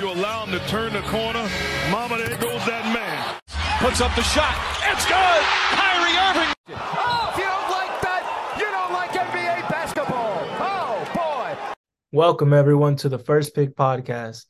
You 0.00 0.12
allow 0.12 0.46
him 0.46 0.58
to 0.58 0.66
turn 0.66 0.94
the 0.94 1.02
corner. 1.02 1.46
Mama, 1.90 2.16
there 2.16 2.38
goes 2.38 2.64
that 2.64 2.88
man. 2.88 3.38
Puts 3.80 4.00
up 4.00 4.16
the 4.16 4.22
shot. 4.22 4.56
It's 4.88 5.04
good. 5.04 5.42
Kyrie 5.76 6.16
Irving. 6.16 6.54
Oh, 6.72 7.28
if 7.28 7.36
you 7.36 7.44
don't 7.44 7.68
like 7.68 8.00
that, 8.00 8.56
you 8.56 8.64
don't 8.64 8.94
like 8.94 9.10
NBA 9.10 9.68
basketball. 9.68 10.38
Oh, 10.58 11.04
boy. 11.14 11.74
Welcome, 12.12 12.54
everyone, 12.54 12.96
to 12.96 13.10
the 13.10 13.18
First 13.18 13.54
Pick 13.54 13.76
Podcast, 13.76 14.46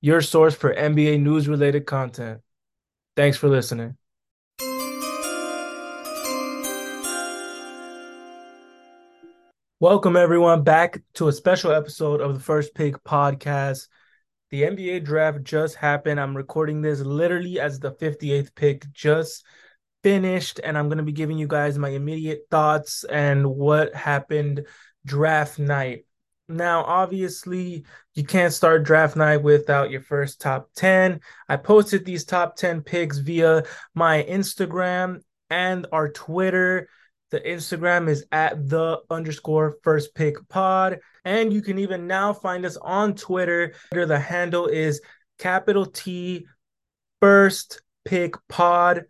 your 0.00 0.20
source 0.20 0.56
for 0.56 0.74
NBA 0.74 1.22
news 1.22 1.46
related 1.46 1.86
content. 1.86 2.40
Thanks 3.14 3.36
for 3.36 3.48
listening. 3.48 3.96
Welcome, 9.78 10.16
everyone, 10.16 10.64
back 10.64 11.00
to 11.14 11.28
a 11.28 11.32
special 11.32 11.70
episode 11.70 12.20
of 12.20 12.34
the 12.34 12.40
First 12.40 12.74
Pick 12.74 13.04
Podcast. 13.04 13.86
The 14.52 14.64
NBA 14.64 15.04
draft 15.04 15.44
just 15.44 15.76
happened. 15.76 16.20
I'm 16.20 16.36
recording 16.36 16.82
this 16.82 17.00
literally 17.00 17.58
as 17.58 17.80
the 17.80 17.90
58th 17.90 18.54
pick 18.54 18.92
just 18.92 19.46
finished, 20.02 20.60
and 20.62 20.76
I'm 20.76 20.88
going 20.88 20.98
to 20.98 21.04
be 21.04 21.12
giving 21.12 21.38
you 21.38 21.46
guys 21.46 21.78
my 21.78 21.88
immediate 21.88 22.42
thoughts 22.50 23.02
and 23.04 23.46
what 23.46 23.94
happened 23.94 24.66
draft 25.06 25.58
night. 25.58 26.04
Now, 26.48 26.84
obviously, 26.84 27.86
you 28.12 28.24
can't 28.24 28.52
start 28.52 28.84
draft 28.84 29.16
night 29.16 29.42
without 29.42 29.90
your 29.90 30.02
first 30.02 30.42
top 30.42 30.68
10. 30.76 31.20
I 31.48 31.56
posted 31.56 32.04
these 32.04 32.26
top 32.26 32.56
10 32.56 32.82
picks 32.82 33.16
via 33.16 33.62
my 33.94 34.22
Instagram 34.22 35.22
and 35.48 35.86
our 35.92 36.10
Twitter. 36.10 36.90
The 37.32 37.40
Instagram 37.40 38.10
is 38.10 38.26
at 38.30 38.68
the 38.68 39.00
underscore 39.08 39.78
first 39.82 40.14
pick 40.14 40.36
pod. 40.50 41.00
And 41.24 41.50
you 41.50 41.62
can 41.62 41.78
even 41.78 42.06
now 42.06 42.34
find 42.34 42.66
us 42.66 42.76
on 42.76 43.14
Twitter. 43.14 43.72
The 43.90 44.18
handle 44.18 44.66
is 44.66 45.00
capital 45.38 45.86
T 45.86 46.46
first 47.22 47.80
pick 48.04 48.34
pod. 48.48 49.06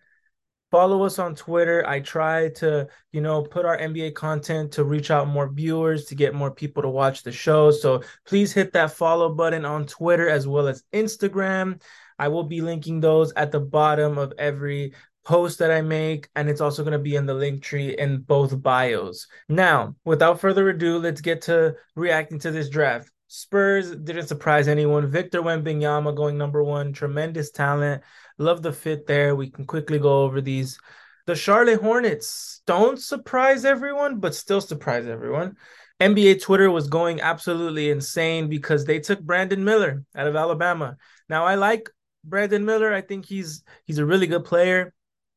Follow 0.71 1.03
us 1.03 1.19
on 1.19 1.35
Twitter. 1.35 1.85
I 1.87 1.99
try 1.99 2.51
to, 2.57 2.87
you 3.11 3.21
know, 3.21 3.43
put 3.43 3.67
our 3.67 3.77
NBA 3.77 4.15
content 4.15 4.73
to 4.75 4.85
reach 4.85 5.11
out 5.11 5.27
more 5.27 5.53
viewers, 5.53 6.05
to 6.07 6.15
get 6.15 6.33
more 6.33 6.53
people 6.53 6.83
to 6.83 6.89
watch 6.89 7.25
the 7.25 7.33
show. 7.33 7.73
So 7.73 8.03
please 8.25 8.53
hit 8.53 8.73
that 8.75 8.93
follow 8.93 9.35
button 9.35 9.65
on 9.65 9.85
Twitter 9.85 10.29
as 10.29 10.47
well 10.47 10.69
as 10.69 10.85
Instagram. 10.93 11.83
I 12.21 12.29
will 12.29 12.45
be 12.45 12.61
linking 12.61 13.01
those 13.01 13.33
at 13.35 13.51
the 13.51 13.61
bottom 13.61 14.17
of 14.17 14.33
every 14.39 14.95
post 15.25 15.59
that 15.59 15.71
I 15.71 15.83
make, 15.83 16.29
and 16.35 16.49
it's 16.49 16.61
also 16.61 16.83
going 16.83 16.93
to 16.93 16.99
be 16.99 17.17
in 17.17 17.27
the 17.27 17.35
link 17.35 17.63
tree 17.63 17.97
in 17.97 18.19
both 18.19 18.61
bios. 18.63 19.27
Now, 19.49 19.95
without 20.05 20.41
further 20.41 20.69
ado, 20.69 20.99
let's 20.99 21.21
get 21.21 21.43
to 21.43 21.77
reacting 21.95 22.39
to 22.41 22.51
this 22.51 22.69
draft. 22.69 23.11
Spurs 23.29 23.97
didn't 23.97 24.27
surprise 24.27 24.69
anyone. 24.69 25.07
Victor 25.07 25.41
Wembanyama 25.41 26.15
going 26.15 26.37
number 26.37 26.63
one, 26.63 26.93
tremendous 26.93 27.51
talent. 27.51 28.03
Love 28.39 28.63
the 28.63 28.73
fit 28.73 29.07
there. 29.07 29.35
We 29.35 29.51
can 29.51 29.65
quickly 29.65 29.99
go 29.99 30.23
over 30.23 30.41
these. 30.41 30.79
The 31.27 31.35
Charlotte 31.35 31.81
Hornets 31.81 32.61
don't 32.67 33.01
surprise 33.01 33.65
everyone, 33.65 34.19
but 34.19 34.35
still 34.35 34.61
surprise 34.61 35.07
everyone. 35.07 35.57
NBA 36.01 36.43
Twitter 36.43 36.71
was 36.71 36.89
going 36.89 37.21
absolutely 37.21 37.91
insane 37.91 38.49
because 38.49 38.85
they 38.85 38.99
took 38.99 39.21
Brandon 39.21 39.65
Miller 39.65 40.05
out 40.17 40.27
of 40.27 40.37
Alabama. 40.37 40.97
Now 41.29 41.45
I 41.45 41.55
like 41.55 41.89
Brandon 42.25 42.65
Miller. 42.65 42.93
I 42.93 43.01
think 43.01 43.25
he's 43.25 43.63
he's 43.85 43.99
a 43.99 44.05
really 44.05 44.27
good 44.27 44.45
player 44.45 44.93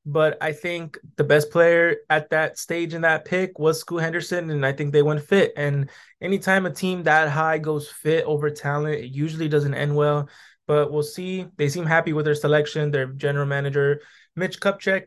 but 0.05 0.37
I 0.39 0.51
think 0.51 0.99
the 1.15 1.23
best 1.23 1.49
player 1.49 1.97
at 2.09 2.29
that 2.29 2.59
stage 2.59 2.93
in 2.93 3.01
that 3.01 3.25
pick 3.25 3.57
was 3.57 3.79
Scoot 3.79 4.01
Henderson, 4.01 4.51
and 4.51 4.65
I 4.65 4.71
think 4.71 4.93
they 4.93 5.01
went 5.01 5.23
fit. 5.23 5.53
And 5.57 5.89
anytime 6.21 6.65
a 6.65 6.71
team 6.71 7.03
that 7.03 7.29
high 7.29 7.57
goes 7.57 7.89
fit 7.89 8.23
over 8.25 8.49
talent, 8.51 9.01
it 9.01 9.11
usually 9.11 9.49
doesn't 9.49 9.73
end 9.73 9.95
well. 9.95 10.29
But 10.67 10.91
we'll 10.91 11.03
see. 11.03 11.47
They 11.57 11.69
seem 11.69 11.85
happy 11.85 12.13
with 12.13 12.25
their 12.25 12.35
selection. 12.35 12.91
Their 12.91 13.07
general 13.07 13.47
manager, 13.47 14.01
Mitch 14.35 14.59
Kupchak, 14.59 15.05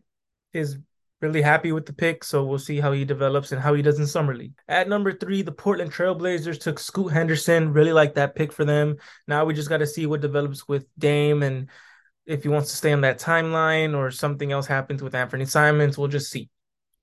is 0.53 0.79
really 1.21 1.43
happy 1.43 1.73
with 1.73 1.87
the 1.87 1.93
pick. 1.93 2.25
So 2.25 2.45
we'll 2.45 2.59
see 2.59 2.81
how 2.81 2.93
he 2.93 3.05
develops 3.05 3.53
and 3.53 3.61
how 3.61 3.75
he 3.75 3.83
does 3.83 3.99
in 4.01 4.07
summer 4.07 4.35
league. 4.35 4.55
At 4.69 4.89
number 4.89 5.13
three, 5.13 5.43
the 5.43 5.53
Portland 5.53 5.93
Trailblazers 5.93 6.61
took 6.61 6.79
Scoot 6.79 7.13
Henderson. 7.13 7.73
Really 7.73 7.93
like 7.93 8.15
that 8.15 8.35
pick 8.35 8.53
for 8.53 8.65
them. 8.65 8.97
Now 9.27 9.45
we 9.45 9.55
just 9.55 9.69
got 9.69 9.79
to 9.79 9.87
see 9.87 10.07
what 10.07 10.21
develops 10.21 10.67
with 10.67 10.87
Dame 10.99 11.43
and 11.43 11.69
if 12.29 12.43
he 12.43 12.49
wants 12.51 12.71
to 12.71 12.77
stay 12.77 12.93
on 12.93 13.01
that 13.01 13.19
timeline 13.19 13.97
or 13.97 14.11
something 14.11 14.53
else 14.53 14.67
happens 14.67 15.03
with 15.03 15.15
Anthony 15.15 15.47
Simons, 15.47 15.97
we'll 15.97 16.09
just 16.09 16.31
see. 16.31 16.51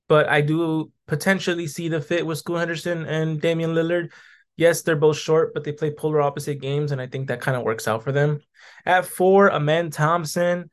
But 0.07 0.29
I 0.29 0.41
do 0.41 0.91
potentially 1.07 1.65
see 1.65 1.89
the 1.89 1.99
fit 1.99 2.25
with 2.25 2.37
Scoot 2.37 2.59
Henderson 2.59 3.05
and 3.07 3.41
Damian 3.41 3.73
Lillard. 3.73 4.11
Yes, 4.55 4.83
they're 4.83 4.95
both 4.95 5.17
short, 5.17 5.53
but 5.55 5.63
they 5.63 5.71
play 5.71 5.91
polar 5.91 6.21
opposite 6.21 6.61
games, 6.61 6.91
and 6.91 7.01
I 7.01 7.07
think 7.07 7.27
that 7.27 7.41
kind 7.41 7.57
of 7.57 7.63
works 7.63 7.87
out 7.87 8.03
for 8.03 8.11
them. 8.11 8.39
At 8.85 9.07
four, 9.07 9.51
Amen 9.51 9.89
Thompson. 9.89 10.69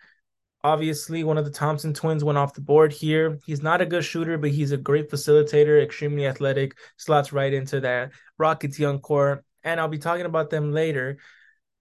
Obviously, 0.63 1.25
one 1.25 1.39
of 1.39 1.47
the 1.47 1.51
Thompson 1.51 1.95
twins 1.95 2.23
went 2.23 2.39
off 2.39 2.55
the 2.55 2.61
board 2.61 2.93
here. 2.93 3.39
He's 3.47 3.63
not 3.63 3.81
a 3.81 3.87
good 3.87 4.05
shooter, 4.05 4.37
but 4.37 4.51
he's 4.51 4.71
a 4.71 4.77
great 4.77 5.11
facilitator, 5.11 5.83
extremely 5.83 6.27
athletic, 6.27 6.77
slots 6.99 7.33
right 7.33 7.53
into 7.53 7.81
that 7.81 8.13
Rockets 8.39 8.79
young 8.79 9.01
core. 9.01 9.45
And 9.65 9.81
I'll 9.81 9.89
be 9.89 9.99
talking 9.99 10.27
about 10.27 10.51
them 10.51 10.73
later 10.73 11.17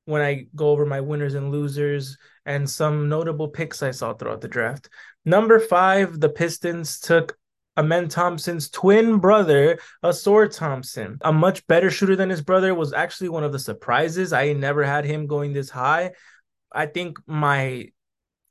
when 0.05 0.21
I 0.21 0.47
go 0.55 0.69
over 0.69 0.85
my 0.85 1.01
winners 1.01 1.35
and 1.35 1.51
losers 1.51 2.17
and 2.45 2.69
some 2.69 3.09
notable 3.09 3.47
picks 3.47 3.83
I 3.83 3.91
saw 3.91 4.13
throughout 4.13 4.41
the 4.41 4.47
draft. 4.47 4.89
Number 5.25 5.59
five, 5.59 6.19
the 6.19 6.29
Pistons 6.29 6.99
took 6.99 7.37
Amen 7.77 8.09
Thompson's 8.09 8.69
twin 8.69 9.19
brother, 9.19 9.79
Ausar 10.03 10.53
Thompson. 10.53 11.17
A 11.21 11.31
much 11.31 11.65
better 11.67 11.89
shooter 11.89 12.15
than 12.15 12.29
his 12.29 12.41
brother 12.41 12.75
was 12.75 12.91
actually 12.93 13.29
one 13.29 13.43
of 13.43 13.53
the 13.53 13.59
surprises. 13.59 14.33
I 14.33 14.53
never 14.53 14.83
had 14.83 15.05
him 15.05 15.25
going 15.25 15.53
this 15.53 15.69
high. 15.69 16.11
I 16.71 16.87
think 16.87 17.17
my 17.27 17.91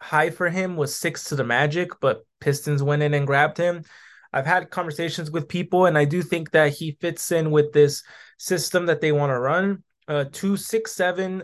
high 0.00 0.30
for 0.30 0.48
him 0.48 0.76
was 0.76 0.94
six 0.94 1.24
to 1.24 1.36
the 1.36 1.44
Magic, 1.44 1.90
but 2.00 2.24
Pistons 2.40 2.82
went 2.82 3.02
in 3.02 3.12
and 3.12 3.26
grabbed 3.26 3.58
him. 3.58 3.84
I've 4.32 4.46
had 4.46 4.70
conversations 4.70 5.30
with 5.30 5.48
people, 5.48 5.86
and 5.86 5.98
I 5.98 6.06
do 6.06 6.22
think 6.22 6.52
that 6.52 6.72
he 6.72 6.96
fits 7.00 7.30
in 7.32 7.50
with 7.50 7.72
this 7.72 8.02
system 8.38 8.86
that 8.86 9.00
they 9.00 9.12
want 9.12 9.30
to 9.30 9.38
run 9.38 9.82
uh, 10.08 10.24
two 10.32 10.56
six 10.56 10.92
seven 10.92 11.42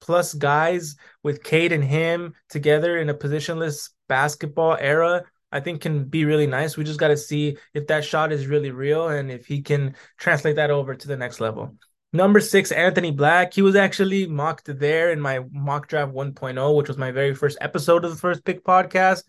plus 0.00 0.34
guys 0.34 0.96
with 1.22 1.42
Cade 1.42 1.72
and 1.72 1.84
him 1.84 2.34
together 2.48 2.98
in 2.98 3.08
a 3.10 3.14
positionless 3.14 3.90
basketball 4.08 4.76
era, 4.78 5.24
I 5.52 5.60
think 5.60 5.82
can 5.82 6.04
be 6.04 6.24
really 6.24 6.46
nice. 6.46 6.76
We 6.76 6.84
just 6.84 7.00
got 7.00 7.08
to 7.08 7.16
see 7.16 7.56
if 7.74 7.86
that 7.88 8.04
shot 8.04 8.32
is 8.32 8.46
really 8.46 8.70
real 8.70 9.08
and 9.08 9.30
if 9.30 9.46
he 9.46 9.62
can 9.62 9.96
translate 10.18 10.56
that 10.56 10.70
over 10.70 10.94
to 10.94 11.08
the 11.08 11.16
next 11.16 11.40
level. 11.40 11.76
Number 12.12 12.40
six, 12.40 12.72
Anthony 12.72 13.12
Black. 13.12 13.54
He 13.54 13.62
was 13.62 13.76
actually 13.76 14.26
mocked 14.26 14.66
there 14.66 15.12
in 15.12 15.20
my 15.20 15.40
mock 15.52 15.86
draft 15.86 16.12
1.0, 16.12 16.76
which 16.76 16.88
was 16.88 16.98
my 16.98 17.12
very 17.12 17.34
first 17.34 17.58
episode 17.60 18.04
of 18.04 18.10
the 18.10 18.16
first 18.16 18.44
pick 18.44 18.64
podcast. 18.64 19.22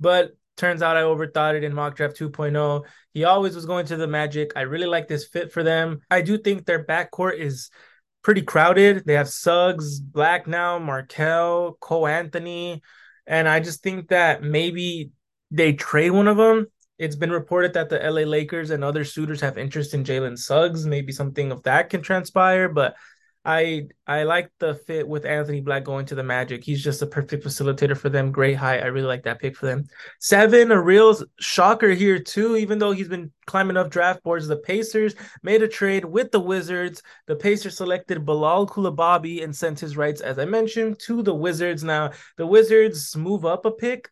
But 0.00 0.30
turns 0.56 0.80
out 0.80 0.96
I 0.96 1.02
overthought 1.02 1.54
it 1.54 1.64
in 1.64 1.74
mock 1.74 1.96
draft 1.96 2.18
2.0. 2.18 2.84
He 3.12 3.24
always 3.24 3.54
was 3.54 3.66
going 3.66 3.86
to 3.86 3.96
the 3.96 4.06
Magic. 4.06 4.52
I 4.56 4.62
really 4.62 4.86
like 4.86 5.06
this 5.06 5.26
fit 5.26 5.52
for 5.52 5.62
them. 5.62 6.00
I 6.10 6.22
do 6.22 6.38
think 6.38 6.64
their 6.64 6.84
backcourt 6.84 7.38
is 7.38 7.70
pretty 8.24 8.42
crowded. 8.42 9.04
They 9.06 9.14
have 9.14 9.28
Suggs, 9.28 10.00
Black 10.00 10.48
now, 10.48 10.78
Markelle, 10.80 11.76
Cole 11.78 12.08
Anthony. 12.08 12.82
And 13.26 13.48
I 13.48 13.60
just 13.60 13.82
think 13.82 14.08
that 14.08 14.42
maybe 14.42 15.12
they 15.50 15.74
trade 15.74 16.10
one 16.10 16.26
of 16.26 16.36
them. 16.36 16.66
It's 16.98 17.16
been 17.16 17.30
reported 17.30 17.74
that 17.74 17.90
the 17.90 17.98
LA 17.98 18.22
Lakers 18.22 18.70
and 18.70 18.82
other 18.82 19.04
suitors 19.04 19.40
have 19.42 19.58
interest 19.58 19.94
in 19.94 20.04
Jalen 20.04 20.38
Suggs. 20.38 20.86
Maybe 20.86 21.12
something 21.12 21.52
of 21.52 21.62
that 21.64 21.90
can 21.90 22.02
transpire, 22.02 22.68
but 22.68 22.96
I 23.44 23.88
I 24.06 24.22
like 24.22 24.50
the 24.58 24.74
fit 24.74 25.06
with 25.06 25.26
Anthony 25.26 25.60
Black 25.60 25.84
going 25.84 26.06
to 26.06 26.14
the 26.14 26.22
Magic. 26.22 26.64
He's 26.64 26.82
just 26.82 27.02
a 27.02 27.06
perfect 27.06 27.44
facilitator 27.44 27.96
for 27.96 28.08
them. 28.08 28.32
Great 28.32 28.56
height. 28.56 28.82
I 28.82 28.86
really 28.86 29.06
like 29.06 29.24
that 29.24 29.38
pick 29.38 29.54
for 29.54 29.66
them. 29.66 29.84
Seven, 30.18 30.72
a 30.72 30.80
real 30.80 31.14
shocker 31.38 31.90
here 31.90 32.18
too. 32.18 32.56
Even 32.56 32.78
though 32.78 32.92
he's 32.92 33.08
been 33.08 33.30
climbing 33.44 33.76
up 33.76 33.90
draft 33.90 34.22
boards, 34.22 34.48
the 34.48 34.56
Pacers 34.56 35.14
made 35.42 35.62
a 35.62 35.68
trade 35.68 36.06
with 36.06 36.30
the 36.30 36.40
Wizards. 36.40 37.02
The 37.26 37.36
Pacers 37.36 37.76
selected 37.76 38.24
Bilal 38.24 38.66
Coulibaly 38.66 39.44
and 39.44 39.54
sent 39.54 39.78
his 39.78 39.96
rights, 39.96 40.22
as 40.22 40.38
I 40.38 40.46
mentioned, 40.46 40.98
to 41.00 41.22
the 41.22 41.34
Wizards. 41.34 41.84
Now 41.84 42.12
the 42.38 42.46
Wizards 42.46 43.14
move 43.14 43.44
up 43.44 43.66
a 43.66 43.70
pick 43.70 44.08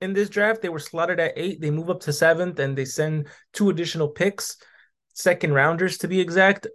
in 0.00 0.12
this 0.12 0.28
draft. 0.28 0.62
They 0.62 0.68
were 0.68 0.78
slotted 0.78 1.18
at 1.18 1.32
eight. 1.34 1.60
They 1.60 1.72
move 1.72 1.90
up 1.90 2.00
to 2.02 2.12
seventh, 2.12 2.60
and 2.60 2.78
they 2.78 2.84
send 2.84 3.26
two 3.52 3.70
additional 3.70 4.08
picks, 4.08 4.56
second 5.14 5.52
rounders 5.52 5.98
to 5.98 6.08
be 6.08 6.20
exact. 6.20 6.68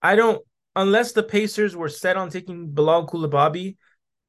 I 0.00 0.16
don't 0.16 0.42
unless 0.76 1.12
the 1.12 1.22
Pacers 1.22 1.76
were 1.76 1.88
set 1.88 2.16
on 2.16 2.30
taking 2.30 2.70
Bilal 2.70 3.06
Coulibaly, 3.06 3.76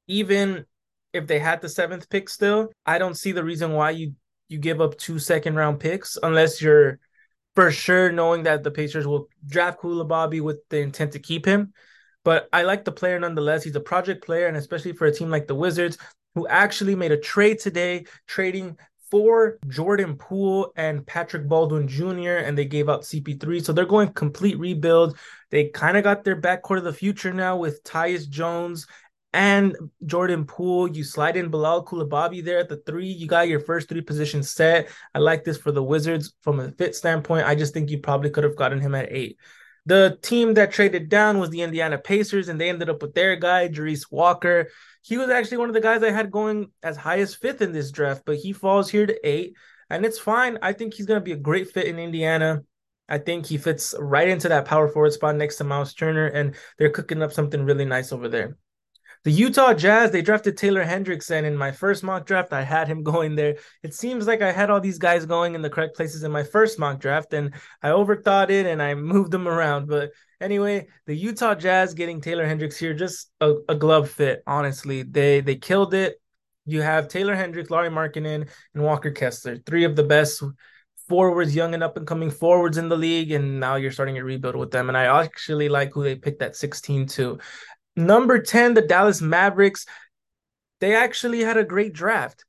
even 0.06 0.64
if 1.12 1.26
they 1.26 1.38
had 1.38 1.60
the 1.60 1.68
seventh 1.68 2.08
pick 2.08 2.28
still, 2.28 2.70
I 2.84 2.98
don't 2.98 3.16
see 3.16 3.32
the 3.32 3.44
reason 3.44 3.72
why 3.72 3.90
you 3.90 4.14
you 4.48 4.58
give 4.58 4.80
up 4.80 4.96
two 4.96 5.18
second 5.18 5.56
round 5.56 5.80
picks 5.80 6.16
unless 6.22 6.62
you're 6.62 7.00
for 7.56 7.70
sure 7.72 8.12
knowing 8.12 8.44
that 8.44 8.62
the 8.62 8.70
Pacers 8.70 9.06
will 9.06 9.28
draft 9.44 9.80
Coulibaly 9.80 10.40
with 10.40 10.60
the 10.68 10.78
intent 10.78 11.12
to 11.12 11.18
keep 11.18 11.44
him. 11.44 11.72
But 12.22 12.48
I 12.52 12.62
like 12.62 12.84
the 12.84 12.92
player 12.92 13.18
nonetheless. 13.18 13.64
He's 13.64 13.74
a 13.76 13.80
project 13.80 14.24
player, 14.24 14.46
and 14.46 14.56
especially 14.56 14.92
for 14.92 15.06
a 15.06 15.12
team 15.12 15.30
like 15.30 15.46
the 15.46 15.54
Wizards, 15.54 15.96
who 16.34 16.46
actually 16.46 16.94
made 16.94 17.12
a 17.12 17.16
trade 17.16 17.58
today, 17.58 18.04
trading 18.26 18.76
for 19.10 19.58
Jordan 19.68 20.16
Poole 20.16 20.72
and 20.76 21.06
Patrick 21.06 21.48
Baldwin 21.48 21.88
Jr., 21.88 22.38
and 22.38 22.56
they 22.56 22.64
gave 22.64 22.88
up 22.88 23.02
CP3. 23.02 23.64
So 23.64 23.72
they're 23.72 23.86
going 23.86 24.12
complete 24.12 24.58
rebuild. 24.58 25.18
They 25.50 25.68
kind 25.68 25.96
of 25.96 26.04
got 26.04 26.24
their 26.24 26.40
backcourt 26.40 26.78
of 26.78 26.84
the 26.84 26.92
future 26.92 27.32
now 27.32 27.56
with 27.56 27.82
Tyus 27.84 28.28
Jones 28.28 28.86
and 29.32 29.76
Jordan 30.06 30.44
Poole. 30.44 30.88
You 30.88 31.04
slide 31.04 31.36
in 31.36 31.50
Bilal 31.50 31.84
Coulibaly 31.84 32.44
there 32.44 32.58
at 32.58 32.68
the 32.68 32.78
three. 32.78 33.08
You 33.08 33.26
got 33.26 33.48
your 33.48 33.60
first 33.60 33.88
three 33.88 34.00
positions 34.00 34.50
set. 34.50 34.88
I 35.14 35.18
like 35.18 35.44
this 35.44 35.58
for 35.58 35.72
the 35.72 35.82
Wizards 35.82 36.34
from 36.42 36.60
a 36.60 36.72
fit 36.72 36.96
standpoint. 36.96 37.46
I 37.46 37.54
just 37.54 37.74
think 37.74 37.90
you 37.90 37.98
probably 37.98 38.30
could 38.30 38.44
have 38.44 38.56
gotten 38.56 38.80
him 38.80 38.94
at 38.94 39.12
eight. 39.12 39.38
The 39.86 40.18
team 40.20 40.54
that 40.54 40.72
traded 40.72 41.08
down 41.08 41.38
was 41.38 41.50
the 41.50 41.62
Indiana 41.62 41.96
Pacers, 41.96 42.48
and 42.48 42.60
they 42.60 42.68
ended 42.68 42.90
up 42.90 43.00
with 43.02 43.14
their 43.14 43.36
guy, 43.36 43.68
Jarace 43.68 44.10
Walker. 44.10 44.68
He 45.02 45.16
was 45.16 45.30
actually 45.30 45.58
one 45.58 45.68
of 45.68 45.74
the 45.74 45.80
guys 45.80 46.02
I 46.02 46.10
had 46.10 46.32
going 46.32 46.72
as 46.82 46.96
high 46.96 47.20
as 47.20 47.36
fifth 47.36 47.62
in 47.62 47.72
this 47.72 47.92
draft, 47.92 48.22
but 48.26 48.36
he 48.36 48.52
falls 48.52 48.90
here 48.90 49.06
to 49.06 49.28
eight, 49.28 49.54
and 49.88 50.04
it's 50.04 50.18
fine. 50.18 50.58
I 50.60 50.72
think 50.72 50.94
he's 50.94 51.06
going 51.06 51.20
to 51.20 51.24
be 51.24 51.32
a 51.32 51.36
great 51.36 51.70
fit 51.70 51.86
in 51.86 52.00
Indiana. 52.00 52.64
I 53.08 53.18
think 53.18 53.46
he 53.46 53.58
fits 53.58 53.94
right 54.00 54.28
into 54.28 54.48
that 54.48 54.64
power 54.64 54.88
forward 54.88 55.12
spot 55.12 55.36
next 55.36 55.56
to 55.56 55.64
Miles 55.64 55.94
Turner, 55.94 56.26
and 56.26 56.56
they're 56.76 56.90
cooking 56.90 57.22
up 57.22 57.32
something 57.32 57.64
really 57.64 57.84
nice 57.84 58.12
over 58.12 58.28
there. 58.28 58.56
The 59.26 59.32
Utah 59.32 59.74
Jazz, 59.74 60.12
they 60.12 60.22
drafted 60.22 60.56
Taylor 60.56 60.84
Hendrickson. 60.84 61.42
In 61.42 61.56
my 61.56 61.72
first 61.72 62.04
mock 62.04 62.26
draft, 62.26 62.52
I 62.52 62.62
had 62.62 62.86
him 62.86 63.02
going 63.12 63.34
there. 63.34 63.56
It 63.82 63.92
seems 63.92 64.24
like 64.24 64.40
I 64.40 64.52
had 64.52 64.70
all 64.70 64.80
these 64.80 64.98
guys 64.98 65.26
going 65.26 65.56
in 65.56 65.62
the 65.62 65.68
correct 65.68 65.96
places 65.96 66.22
in 66.22 66.30
my 66.30 66.44
first 66.44 66.78
mock 66.78 67.00
draft, 67.00 67.34
and 67.34 67.52
I 67.82 67.88
overthought 67.88 68.50
it 68.50 68.66
and 68.66 68.80
I 68.80 68.94
moved 69.14 69.32
them 69.32 69.48
around. 69.48 69.88
But 69.88 70.12
anyway, 70.40 70.86
the 71.06 71.16
Utah 71.16 71.56
Jazz 71.56 71.92
getting 71.92 72.20
Taylor 72.20 72.46
Hendricks 72.46 72.76
here, 72.76 72.94
just 72.94 73.32
a, 73.40 73.54
a 73.68 73.74
glove 73.74 74.08
fit, 74.08 74.44
honestly. 74.46 75.02
They 75.02 75.40
they 75.40 75.56
killed 75.56 75.92
it. 75.92 76.20
You 76.64 76.82
have 76.82 77.08
Taylor 77.08 77.34
Hendricks, 77.34 77.68
Lauri 77.68 77.90
Markkanen, 77.90 78.48
and 78.74 78.84
Walker 78.84 79.10
Kessler, 79.10 79.56
three 79.56 79.82
of 79.82 79.96
the 79.96 80.04
best 80.04 80.40
forwards, 81.08 81.54
young 81.54 81.74
and 81.74 81.82
up 81.82 81.96
and 81.96 82.06
coming 82.06 82.30
forwards 82.30 82.78
in 82.78 82.88
the 82.88 82.96
league, 82.96 83.32
and 83.32 83.60
now 83.60 83.76
you're 83.76 83.92
starting 83.92 84.18
a 84.18 84.24
rebuild 84.24 84.56
with 84.56 84.70
them. 84.70 84.88
And 84.88 84.96
I 84.96 85.22
actually 85.22 85.68
like 85.68 85.92
who 85.92 86.02
they 86.02 86.14
picked 86.14 86.42
at 86.42 86.56
16 86.56 87.06
too. 87.06 87.38
Number 87.96 88.38
10, 88.38 88.74
the 88.74 88.82
Dallas 88.82 89.22
Mavericks. 89.22 89.86
They 90.80 90.94
actually 90.94 91.40
had 91.40 91.56
a 91.56 91.64
great 91.64 91.94
draft. 91.94 92.44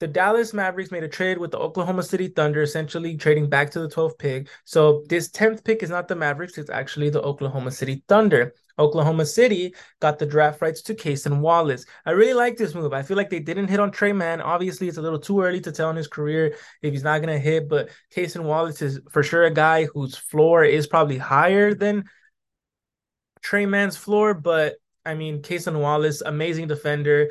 The 0.00 0.08
Dallas 0.08 0.52
Mavericks 0.52 0.90
made 0.90 1.04
a 1.04 1.08
trade 1.08 1.38
with 1.38 1.52
the 1.52 1.60
Oklahoma 1.60 2.02
City 2.02 2.26
Thunder, 2.26 2.60
essentially 2.60 3.16
trading 3.16 3.48
back 3.48 3.70
to 3.70 3.78
the 3.78 3.88
12th 3.88 4.18
pick. 4.18 4.48
So 4.64 5.04
this 5.08 5.30
10th 5.30 5.64
pick 5.64 5.82
is 5.82 5.90
not 5.90 6.08
the 6.08 6.16
Mavericks, 6.16 6.58
it's 6.58 6.70
actually 6.70 7.08
the 7.08 7.22
Oklahoma 7.22 7.70
City 7.70 8.02
Thunder. 8.08 8.52
Oklahoma 8.78 9.24
City 9.24 9.74
got 10.00 10.18
the 10.18 10.26
draft 10.26 10.60
rights 10.60 10.82
to 10.82 10.94
Cason 10.94 11.38
Wallace. 11.38 11.86
I 12.04 12.10
really 12.10 12.34
like 12.34 12.56
this 12.56 12.74
move. 12.74 12.92
I 12.92 13.02
feel 13.02 13.16
like 13.16 13.30
they 13.30 13.38
didn't 13.38 13.68
hit 13.68 13.78
on 13.78 13.92
Tre 13.92 14.12
Mann. 14.12 14.40
Obviously, 14.40 14.88
it's 14.88 14.98
a 14.98 15.02
little 15.02 15.20
too 15.20 15.40
early 15.40 15.60
to 15.60 15.70
tell 15.70 15.90
in 15.90 15.96
his 15.96 16.08
career 16.08 16.56
if 16.82 16.92
he's 16.92 17.04
not 17.04 17.22
going 17.22 17.32
to 17.32 17.38
hit, 17.38 17.68
but 17.68 17.90
Cason 18.12 18.42
Wallace 18.42 18.82
is 18.82 19.00
for 19.10 19.22
sure 19.22 19.44
a 19.44 19.54
guy 19.54 19.84
whose 19.84 20.16
floor 20.16 20.64
is 20.64 20.88
probably 20.88 21.18
higher 21.18 21.74
than 21.74 22.06
Tre 23.40 23.66
Mann's 23.66 23.96
floor, 23.96 24.34
but 24.34 24.74
I 25.04 25.14
mean, 25.14 25.42
Cason 25.42 25.80
Wallace, 25.80 26.20
amazing 26.20 26.68
defender. 26.68 27.30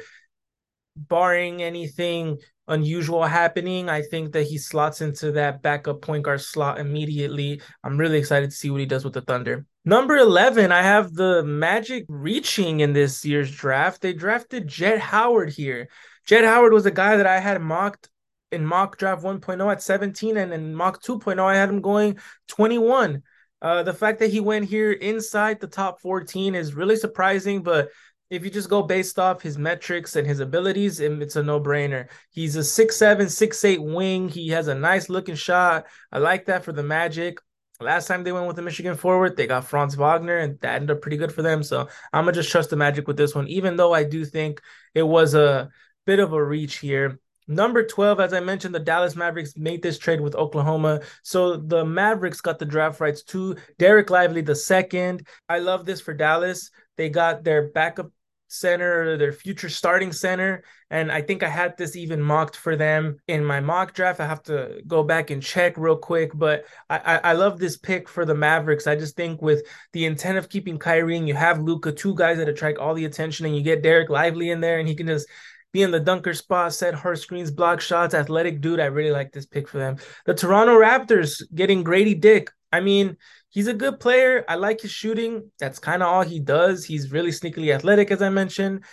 Barring 0.97 1.61
anything 1.61 2.39
unusual 2.67 3.23
happening, 3.23 3.89
I 3.89 4.01
think 4.01 4.33
that 4.33 4.43
he 4.43 4.57
slots 4.57 5.01
into 5.01 5.31
that 5.33 5.61
backup 5.61 6.01
point 6.01 6.23
guard 6.23 6.41
slot 6.41 6.79
immediately. 6.79 7.61
I'm 7.83 7.97
really 7.97 8.17
excited 8.17 8.49
to 8.49 8.55
see 8.55 8.69
what 8.69 8.81
he 8.81 8.85
does 8.85 9.05
with 9.05 9.13
the 9.13 9.21
Thunder. 9.21 9.65
Number 9.85 10.17
11, 10.17 10.71
I 10.71 10.81
have 10.81 11.13
the 11.13 11.43
Magic 11.43 12.05
reaching 12.07 12.81
in 12.81 12.93
this 12.93 13.23
year's 13.25 13.49
draft. 13.49 14.01
They 14.01 14.13
drafted 14.13 14.67
Jett 14.67 14.99
Howard 14.99 15.51
here. 15.51 15.87
Jett 16.25 16.43
Howard 16.43 16.73
was 16.73 16.85
a 16.85 16.91
guy 16.91 17.17
that 17.17 17.25
I 17.25 17.39
had 17.39 17.61
mocked 17.61 18.09
in 18.51 18.65
mock 18.65 18.97
draft 18.97 19.23
1.0 19.23 19.71
at 19.71 19.81
17, 19.81 20.37
and 20.37 20.53
in 20.53 20.75
mock 20.75 21.01
2.0, 21.01 21.39
I 21.39 21.55
had 21.55 21.69
him 21.69 21.81
going 21.81 22.19
21. 22.49 23.23
Uh, 23.61 23.83
the 23.83 23.93
fact 23.93 24.19
that 24.19 24.31
he 24.31 24.39
went 24.39 24.65
here 24.65 24.91
inside 24.91 25.59
the 25.59 25.67
top 25.67 26.01
14 26.01 26.55
is 26.55 26.73
really 26.73 26.95
surprising, 26.95 27.61
but 27.61 27.89
if 28.31 28.45
you 28.45 28.49
just 28.49 28.69
go 28.69 28.81
based 28.81 29.19
off 29.19 29.41
his 29.41 29.57
metrics 29.57 30.15
and 30.15 30.25
his 30.25 30.39
abilities, 30.39 30.99
it's 31.01 31.35
a 31.35 31.43
no-brainer. 31.43 32.07
He's 32.31 32.55
a 32.55 32.63
six-seven, 32.63 33.29
six-eight 33.29 33.83
wing. 33.83 34.29
He 34.29 34.49
has 34.49 34.69
a 34.69 34.73
nice 34.73 35.09
looking 35.09 35.35
shot. 35.35 35.85
I 36.11 36.19
like 36.19 36.45
that 36.45 36.63
for 36.63 36.71
the 36.71 36.81
Magic. 36.81 37.39
Last 37.81 38.07
time 38.07 38.23
they 38.23 38.31
went 38.31 38.47
with 38.47 38.55
the 38.55 38.61
Michigan 38.61 38.95
forward, 38.95 39.35
they 39.35 39.47
got 39.47 39.65
Franz 39.65 39.95
Wagner, 39.95 40.37
and 40.37 40.59
that 40.61 40.75
ended 40.75 40.91
up 40.91 41.01
pretty 41.01 41.17
good 41.17 41.33
for 41.33 41.41
them. 41.41 41.61
So 41.61 41.89
I'm 42.13 42.23
gonna 42.23 42.31
just 42.31 42.49
trust 42.49 42.69
the 42.69 42.77
Magic 42.77 43.07
with 43.07 43.17
this 43.17 43.35
one, 43.35 43.47
even 43.47 43.75
though 43.75 43.93
I 43.93 44.03
do 44.05 44.23
think 44.23 44.61
it 44.93 45.03
was 45.03 45.33
a 45.33 45.69
bit 46.05 46.19
of 46.19 46.31
a 46.31 46.43
reach 46.43 46.77
here. 46.77 47.19
Number 47.51 47.85
12, 47.85 48.19
as 48.19 48.33
I 48.33 48.39
mentioned, 48.39 48.73
the 48.73 48.79
Dallas 48.79 49.15
Mavericks 49.15 49.57
made 49.57 49.81
this 49.81 49.97
trade 49.97 50.21
with 50.21 50.35
Oklahoma. 50.35 51.01
So 51.21 51.57
the 51.57 51.83
Mavericks 51.83 52.39
got 52.39 52.59
the 52.59 52.65
draft 52.65 53.01
rights 53.01 53.23
to 53.25 53.57
Derek 53.77 54.09
Lively 54.09 54.41
the 54.41 54.55
second. 54.55 55.27
I 55.49 55.59
love 55.59 55.85
this 55.85 55.99
for 55.99 56.13
Dallas. 56.13 56.71
They 56.95 57.09
got 57.09 57.43
their 57.43 57.69
backup 57.69 58.11
center, 58.47 59.17
their 59.17 59.31
future 59.31 59.69
starting 59.69 60.11
center. 60.11 60.63
And 60.89 61.11
I 61.11 61.21
think 61.21 61.41
I 61.41 61.49
had 61.49 61.77
this 61.77 61.95
even 61.95 62.21
mocked 62.21 62.55
for 62.55 62.75
them 62.75 63.17
in 63.27 63.45
my 63.45 63.59
mock 63.61 63.93
draft. 63.93 64.19
I 64.19 64.27
have 64.27 64.43
to 64.43 64.81
go 64.87 65.03
back 65.03 65.29
and 65.29 65.41
check 65.41 65.77
real 65.77 65.95
quick, 65.95 66.31
but 66.33 66.65
I, 66.89 66.97
I, 66.97 67.17
I 67.17 67.33
love 67.33 67.59
this 67.59 67.77
pick 67.77 68.09
for 68.09 68.25
the 68.25 68.35
Mavericks. 68.35 68.87
I 68.87 68.95
just 68.95 69.15
think 69.15 69.41
with 69.41 69.65
the 69.93 70.05
intent 70.05 70.37
of 70.37 70.49
keeping 70.49 70.77
Kyrie 70.77 71.17
and 71.17 71.27
you 71.27 71.33
have 71.33 71.61
Luka, 71.61 71.91
two 71.91 72.15
guys 72.15 72.37
that 72.37 72.49
attract 72.49 72.77
all 72.77 72.93
the 72.93 73.05
attention, 73.05 73.45
and 73.45 73.55
you 73.55 73.61
get 73.61 73.83
Derek 73.83 74.09
Lively 74.09 74.51
in 74.51 74.59
there 74.59 74.79
and 74.79 74.87
he 74.87 74.95
can 74.95 75.07
just 75.07 75.27
be 75.71 75.83
in 75.83 75.91
the 75.91 75.99
dunker 75.99 76.33
spot, 76.33 76.73
set 76.73 76.93
hard 76.93 77.19
screens, 77.19 77.51
block 77.51 77.81
shots, 77.81 78.13
athletic 78.13 78.61
dude. 78.61 78.79
I 78.79 78.85
really 78.85 79.11
like 79.11 79.31
this 79.31 79.45
pick 79.45 79.67
for 79.67 79.77
them. 79.77 79.97
The 80.25 80.33
Toronto 80.33 80.77
Raptors 80.77 81.41
getting 81.53 81.83
Grady 81.83 82.13
Dick. 82.13 82.51
I 82.71 82.79
mean, 82.79 83.17
he's 83.49 83.67
a 83.67 83.73
good 83.73 83.99
player. 83.99 84.45
I 84.47 84.55
like 84.55 84.81
his 84.81 84.91
shooting. 84.91 85.51
That's 85.59 85.79
kind 85.79 86.01
of 86.01 86.09
all 86.09 86.23
he 86.23 86.39
does. 86.39 86.85
He's 86.85 87.11
really 87.11 87.31
sneakily 87.31 87.73
athletic, 87.73 88.11
as 88.11 88.21
I 88.21 88.29
mentioned. 88.29 88.83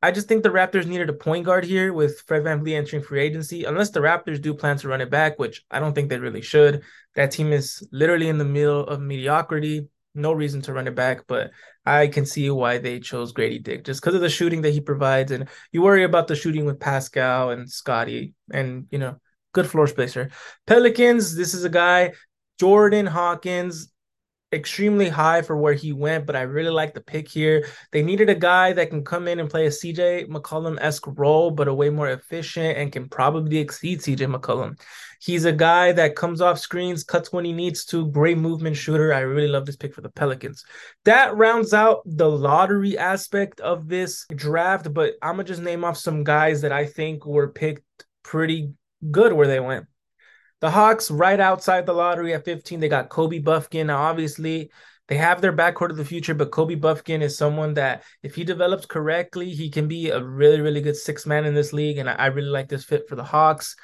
I 0.00 0.12
just 0.12 0.28
think 0.28 0.42
the 0.42 0.50
Raptors 0.50 0.86
needed 0.86 1.10
a 1.10 1.14
point 1.14 1.44
guard 1.44 1.64
here 1.64 1.92
with 1.92 2.20
Fred 2.20 2.44
VanVleet 2.44 2.76
entering 2.76 3.02
free 3.02 3.20
agency, 3.20 3.64
unless 3.64 3.90
the 3.90 4.00
Raptors 4.00 4.40
do 4.40 4.54
plan 4.54 4.76
to 4.78 4.88
run 4.88 5.00
it 5.00 5.10
back, 5.10 5.38
which 5.38 5.64
I 5.70 5.80
don't 5.80 5.92
think 5.92 6.08
they 6.08 6.18
really 6.18 6.42
should. 6.42 6.82
That 7.16 7.32
team 7.32 7.52
is 7.52 7.86
literally 7.90 8.28
in 8.28 8.38
the 8.38 8.44
middle 8.44 8.86
of 8.86 9.00
mediocrity 9.00 9.88
no 10.18 10.32
reason 10.32 10.60
to 10.62 10.72
run 10.72 10.88
it 10.88 10.94
back, 10.94 11.26
but 11.26 11.50
I 11.86 12.08
can 12.08 12.26
see 12.26 12.50
why 12.50 12.78
they 12.78 13.00
chose 13.00 13.32
Grady 13.32 13.58
Dick 13.58 13.84
just 13.84 14.00
because 14.00 14.14
of 14.14 14.20
the 14.20 14.28
shooting 14.28 14.62
that 14.62 14.72
he 14.72 14.80
provides. 14.80 15.32
And 15.32 15.48
you 15.72 15.82
worry 15.82 16.04
about 16.04 16.28
the 16.28 16.36
shooting 16.36 16.64
with 16.64 16.80
Pascal 16.80 17.50
and 17.50 17.70
Scotty, 17.70 18.34
and 18.52 18.86
you 18.90 18.98
know, 18.98 19.16
good 19.52 19.66
floor 19.66 19.86
spacer. 19.86 20.30
Pelicans, 20.66 21.34
this 21.34 21.54
is 21.54 21.64
a 21.64 21.70
guy, 21.70 22.12
Jordan 22.58 23.06
Hawkins, 23.06 23.92
extremely 24.52 25.08
high 25.08 25.42
for 25.42 25.56
where 25.56 25.74
he 25.74 25.92
went, 25.92 26.26
but 26.26 26.36
I 26.36 26.42
really 26.42 26.70
like 26.70 26.94
the 26.94 27.00
pick 27.00 27.28
here. 27.28 27.66
They 27.92 28.02
needed 28.02 28.30
a 28.30 28.34
guy 28.34 28.72
that 28.72 28.90
can 28.90 29.04
come 29.04 29.28
in 29.28 29.40
and 29.40 29.50
play 29.50 29.66
a 29.66 29.70
CJ 29.70 30.28
McCollum 30.28 30.78
esque 30.80 31.06
role, 31.06 31.50
but 31.50 31.68
a 31.68 31.74
way 31.74 31.90
more 31.90 32.08
efficient 32.08 32.78
and 32.78 32.90
can 32.90 33.08
probably 33.08 33.58
exceed 33.58 34.00
CJ 34.00 34.34
McCollum. 34.34 34.80
He's 35.20 35.44
a 35.44 35.52
guy 35.52 35.92
that 35.92 36.16
comes 36.16 36.40
off 36.40 36.58
screens, 36.58 37.04
cuts 37.04 37.32
when 37.32 37.44
he 37.44 37.52
needs 37.52 37.84
to, 37.86 38.06
great 38.06 38.38
movement 38.38 38.76
shooter. 38.76 39.12
I 39.12 39.20
really 39.20 39.48
love 39.48 39.66
this 39.66 39.76
pick 39.76 39.94
for 39.94 40.00
the 40.00 40.10
Pelicans. 40.10 40.64
That 41.04 41.36
rounds 41.36 41.74
out 41.74 42.02
the 42.06 42.30
lottery 42.30 42.96
aspect 42.96 43.60
of 43.60 43.88
this 43.88 44.24
draft, 44.34 44.94
but 44.94 45.14
I'm 45.20 45.32
gonna 45.32 45.44
just 45.44 45.62
name 45.62 45.84
off 45.84 45.98
some 45.98 46.24
guys 46.24 46.62
that 46.62 46.72
I 46.72 46.86
think 46.86 47.26
were 47.26 47.48
picked 47.48 47.82
pretty 48.22 48.72
good 49.10 49.32
where 49.32 49.46
they 49.46 49.60
went. 49.60 49.86
The 50.60 50.70
Hawks, 50.70 51.10
right 51.10 51.38
outside 51.38 51.86
the 51.86 51.92
lottery 51.92 52.34
at 52.34 52.44
15, 52.44 52.80
they 52.80 52.88
got 52.88 53.08
Kobe 53.08 53.38
Bufkin. 53.40 53.86
Now, 53.86 53.98
obviously, 54.02 54.70
they 55.06 55.16
have 55.16 55.40
their 55.40 55.52
backcourt 55.52 55.90
of 55.90 55.96
the 55.96 56.04
future, 56.04 56.34
but 56.34 56.50
Kobe 56.50 56.74
Bufkin 56.74 57.22
is 57.22 57.38
someone 57.38 57.74
that, 57.74 58.02
if 58.22 58.34
he 58.34 58.44
develops 58.44 58.84
correctly, 58.84 59.50
he 59.50 59.70
can 59.70 59.86
be 59.86 60.10
a 60.10 60.22
really, 60.22 60.60
really 60.60 60.80
good 60.80 60.96
six 60.96 61.26
man 61.26 61.44
in 61.44 61.54
this 61.54 61.72
league. 61.72 61.98
And 61.98 62.10
I, 62.10 62.14
I 62.14 62.26
really 62.26 62.50
like 62.50 62.68
this 62.68 62.84
fit 62.84 63.08
for 63.08 63.14
the 63.14 63.24
Hawks. 63.24 63.76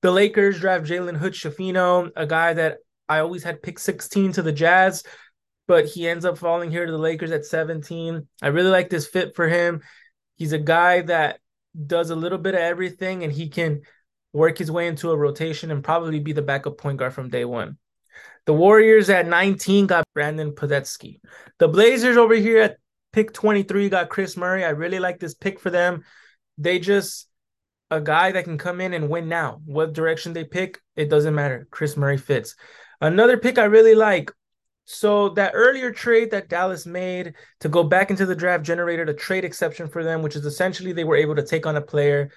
The 0.00 0.10
Lakers 0.10 0.60
draft 0.60 0.84
Jalen 0.84 1.16
Hood 1.16 1.34
Schifino, 1.34 2.10
a 2.16 2.26
guy 2.26 2.54
that 2.54 2.78
I 3.08 3.18
always 3.18 3.44
had 3.44 3.62
picked 3.62 3.80
16 3.80 4.32
to 4.32 4.42
the 4.42 4.52
Jazz, 4.52 5.04
but 5.66 5.86
he 5.86 6.08
ends 6.08 6.24
up 6.24 6.38
falling 6.38 6.70
here 6.70 6.86
to 6.86 6.92
the 6.92 6.98
Lakers 6.98 7.30
at 7.32 7.44
17. 7.44 8.26
I 8.42 8.48
really 8.48 8.70
like 8.70 8.90
this 8.90 9.06
fit 9.06 9.36
for 9.36 9.48
him. 9.48 9.82
He's 10.36 10.52
a 10.52 10.58
guy 10.58 11.02
that 11.02 11.38
does 11.86 12.10
a 12.10 12.16
little 12.16 12.38
bit 12.38 12.54
of 12.54 12.60
everything 12.60 13.24
and 13.24 13.32
he 13.32 13.48
can 13.48 13.82
work 14.34 14.58
his 14.58 14.70
way 14.70 14.88
into 14.88 15.10
a 15.10 15.16
rotation 15.16 15.70
and 15.70 15.82
probably 15.82 16.18
be 16.18 16.32
the 16.32 16.42
backup 16.42 16.76
point 16.76 16.98
guard 16.98 17.14
from 17.14 17.30
day 17.30 17.46
one. 17.46 17.78
The 18.46 18.52
Warriors 18.52 19.08
at 19.08 19.26
19 19.26 19.86
got 19.86 20.04
Brandon 20.12 20.52
Podziemski. 20.52 21.20
The 21.58 21.68
Blazers 21.68 22.18
over 22.18 22.34
here 22.34 22.60
at 22.60 22.76
pick 23.12 23.32
23 23.32 23.88
got 23.88 24.10
Kris 24.10 24.36
Murray. 24.36 24.64
I 24.64 24.70
really 24.70 24.98
like 24.98 25.18
this 25.18 25.34
pick 25.34 25.60
for 25.60 25.70
them. 25.70 26.04
They 26.58 26.78
just 26.78 27.28
a 27.90 28.00
guy 28.00 28.32
that 28.32 28.44
can 28.44 28.58
come 28.58 28.80
in 28.80 28.92
and 28.92 29.08
win 29.08 29.28
now. 29.28 29.62
What 29.64 29.94
direction 29.94 30.32
they 30.32 30.44
pick, 30.44 30.80
it 30.96 31.08
doesn't 31.08 31.34
matter. 31.34 31.66
Kris 31.70 31.96
Murray 31.96 32.18
fits. 32.18 32.56
Another 33.00 33.38
pick 33.38 33.56
I 33.56 33.64
really 33.64 33.94
like. 33.94 34.32
So 34.86 35.30
that 35.30 35.52
earlier 35.54 35.92
trade 35.92 36.32
that 36.32 36.48
Dallas 36.48 36.84
made 36.84 37.34
to 37.60 37.68
go 37.70 37.84
back 37.84 38.10
into 38.10 38.26
the 38.26 38.34
draft 38.34 38.64
generated 38.64 39.08
a 39.08 39.14
trade 39.14 39.44
exception 39.44 39.88
for 39.88 40.04
them, 40.04 40.20
which 40.20 40.36
is 40.36 40.44
essentially 40.44 40.92
they 40.92 41.04
were 41.04 41.16
able 41.16 41.36
to 41.36 41.46
take 41.46 41.66
on 41.66 41.76
a 41.76 41.80
player 41.80 42.30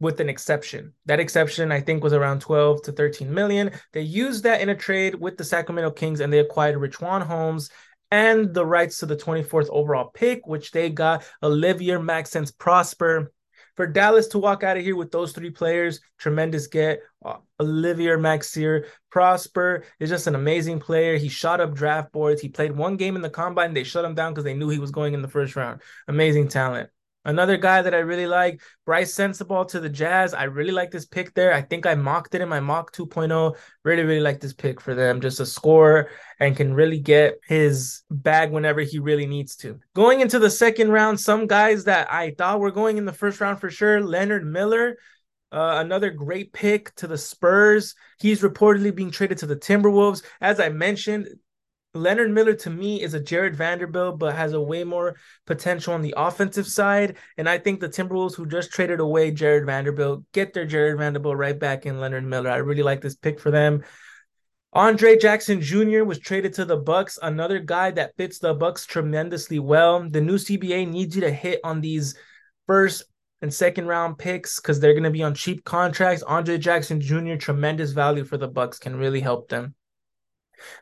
with 0.00 0.20
an 0.20 0.28
exception. 0.28 0.92
That 1.06 1.20
exception, 1.20 1.72
I 1.72 1.80
think, 1.80 2.02
was 2.02 2.12
around 2.12 2.40
12 2.40 2.82
to 2.82 2.92
13 2.92 3.32
million. 3.32 3.70
They 3.92 4.02
used 4.02 4.44
that 4.44 4.60
in 4.60 4.68
a 4.68 4.74
trade 4.74 5.14
with 5.14 5.36
the 5.36 5.44
Sacramento 5.44 5.92
Kings 5.92 6.20
and 6.20 6.32
they 6.32 6.40
acquired 6.40 6.76
Richaun 6.76 7.22
Holmes 7.22 7.70
and 8.10 8.52
the 8.54 8.64
rights 8.64 8.98
to 8.98 9.06
the 9.06 9.16
24th 9.16 9.68
overall 9.70 10.10
pick, 10.12 10.46
which 10.46 10.70
they 10.70 10.90
got 10.90 11.24
Olivier 11.42 11.98
Maxence 11.98 12.50
Prosper. 12.50 13.32
For 13.74 13.86
Dallas 13.86 14.28
to 14.28 14.38
walk 14.38 14.62
out 14.62 14.78
of 14.78 14.82
here 14.82 14.96
with 14.96 15.10
those 15.10 15.32
three 15.32 15.50
players, 15.50 16.00
tremendous 16.18 16.66
get. 16.66 17.00
Uh, 17.22 17.36
Olivier 17.60 18.16
Maxence 18.16 18.86
Prosper 19.10 19.84
is 20.00 20.08
just 20.08 20.26
an 20.26 20.34
amazing 20.34 20.80
player. 20.80 21.18
He 21.18 21.28
shot 21.28 21.60
up 21.60 21.74
draft 21.74 22.10
boards. 22.10 22.40
He 22.40 22.48
played 22.48 22.72
one 22.72 22.96
game 22.96 23.16
in 23.16 23.22
the 23.22 23.28
combine. 23.28 23.74
They 23.74 23.84
shut 23.84 24.04
him 24.04 24.14
down 24.14 24.32
because 24.32 24.44
they 24.44 24.54
knew 24.54 24.70
he 24.70 24.78
was 24.78 24.92
going 24.92 25.12
in 25.12 25.20
the 25.20 25.28
first 25.28 25.56
round. 25.56 25.82
Amazing 26.08 26.48
talent. 26.48 26.88
Another 27.26 27.56
guy 27.56 27.82
that 27.82 27.92
I 27.92 27.98
really 27.98 28.28
like, 28.28 28.62
Bryce 28.84 29.12
Sensabaugh 29.12 29.66
to 29.70 29.80
the 29.80 29.88
Jazz. 29.88 30.32
I 30.32 30.44
really 30.44 30.70
like 30.70 30.92
this 30.92 31.04
pick 31.04 31.34
there. 31.34 31.52
I 31.52 31.60
think 31.60 31.84
I 31.84 31.96
mocked 31.96 32.36
it 32.36 32.40
in 32.40 32.48
my 32.48 32.60
mock 32.60 32.92
2.0. 32.92 33.56
Really, 33.82 34.04
really 34.04 34.20
like 34.20 34.38
this 34.40 34.52
pick 34.52 34.80
for 34.80 34.94
them. 34.94 35.20
Just 35.20 35.40
a 35.40 35.46
scorer 35.46 36.08
and 36.38 36.56
can 36.56 36.72
really 36.72 37.00
get 37.00 37.40
his 37.48 38.04
bag 38.12 38.52
whenever 38.52 38.80
he 38.80 39.00
really 39.00 39.26
needs 39.26 39.56
to. 39.56 39.80
Going 39.92 40.20
into 40.20 40.38
the 40.38 40.48
second 40.48 40.92
round, 40.92 41.18
some 41.18 41.48
guys 41.48 41.82
that 41.84 42.12
I 42.12 42.30
thought 42.38 42.60
were 42.60 42.70
going 42.70 42.96
in 42.96 43.06
the 43.06 43.12
first 43.12 43.40
round 43.40 43.60
for 43.60 43.70
sure. 43.70 44.00
Leonard 44.00 44.46
Miller. 44.46 44.96
Uh, 45.50 45.76
another 45.78 46.10
great 46.10 46.52
pick 46.52 46.94
to 46.96 47.08
the 47.08 47.18
Spurs. 47.18 47.96
He's 48.20 48.42
reportedly 48.42 48.94
being 48.94 49.10
traded 49.10 49.38
to 49.38 49.46
the 49.46 49.56
Timberwolves. 49.56 50.22
As 50.40 50.60
I 50.60 50.68
mentioned, 50.68 51.28
Leonard 51.96 52.30
Miller 52.30 52.54
to 52.54 52.70
me 52.70 53.02
is 53.02 53.14
a 53.14 53.20
Jarred 53.20 53.56
Vanderbilt, 53.56 54.18
but 54.18 54.34
has 54.34 54.52
a 54.52 54.60
way 54.60 54.84
more 54.84 55.16
potential 55.46 55.94
on 55.94 56.02
the 56.02 56.14
offensive 56.16 56.66
side. 56.66 57.16
And 57.36 57.48
I 57.48 57.58
think 57.58 57.80
the 57.80 57.88
Timberwolves, 57.88 58.34
who 58.34 58.46
just 58.46 58.72
traded 58.72 59.00
away 59.00 59.30
Jarred 59.30 59.66
Vanderbilt, 59.66 60.24
get 60.32 60.52
their 60.52 60.66
Jarred 60.66 60.98
Vanderbilt 60.98 61.36
right 61.36 61.58
back 61.58 61.86
in 61.86 62.00
Leonard 62.00 62.24
Miller. 62.24 62.50
I 62.50 62.56
really 62.56 62.82
like 62.82 63.00
this 63.00 63.16
pick 63.16 63.40
for 63.40 63.50
them. 63.50 63.82
Andre 64.72 65.16
Jackson 65.16 65.60
Jr. 65.60 66.04
was 66.04 66.18
traded 66.18 66.52
to 66.54 66.64
the 66.66 66.76
Bucks, 66.76 67.18
another 67.22 67.58
guy 67.58 67.90
that 67.92 68.14
fits 68.16 68.38
the 68.38 68.52
Bucks 68.52 68.84
tremendously 68.84 69.58
well. 69.58 70.08
The 70.08 70.20
new 70.20 70.36
CBA 70.36 70.88
needs 70.88 71.14
you 71.14 71.22
to 71.22 71.30
hit 71.30 71.60
on 71.64 71.80
these 71.80 72.14
first 72.66 73.04
and 73.42 73.52
second 73.52 73.86
round 73.86 74.18
picks 74.18 74.60
because 74.60 74.78
they're 74.78 74.92
going 74.92 75.02
to 75.04 75.10
be 75.10 75.22
on 75.22 75.34
cheap 75.34 75.64
contracts. 75.64 76.22
Andre 76.22 76.58
Jackson 76.58 77.00
Jr. 77.00 77.36
tremendous 77.36 77.92
value 77.92 78.24
for 78.24 78.36
the 78.36 78.48
Bucks 78.48 78.78
can 78.78 78.96
really 78.96 79.20
help 79.20 79.48
them. 79.48 79.74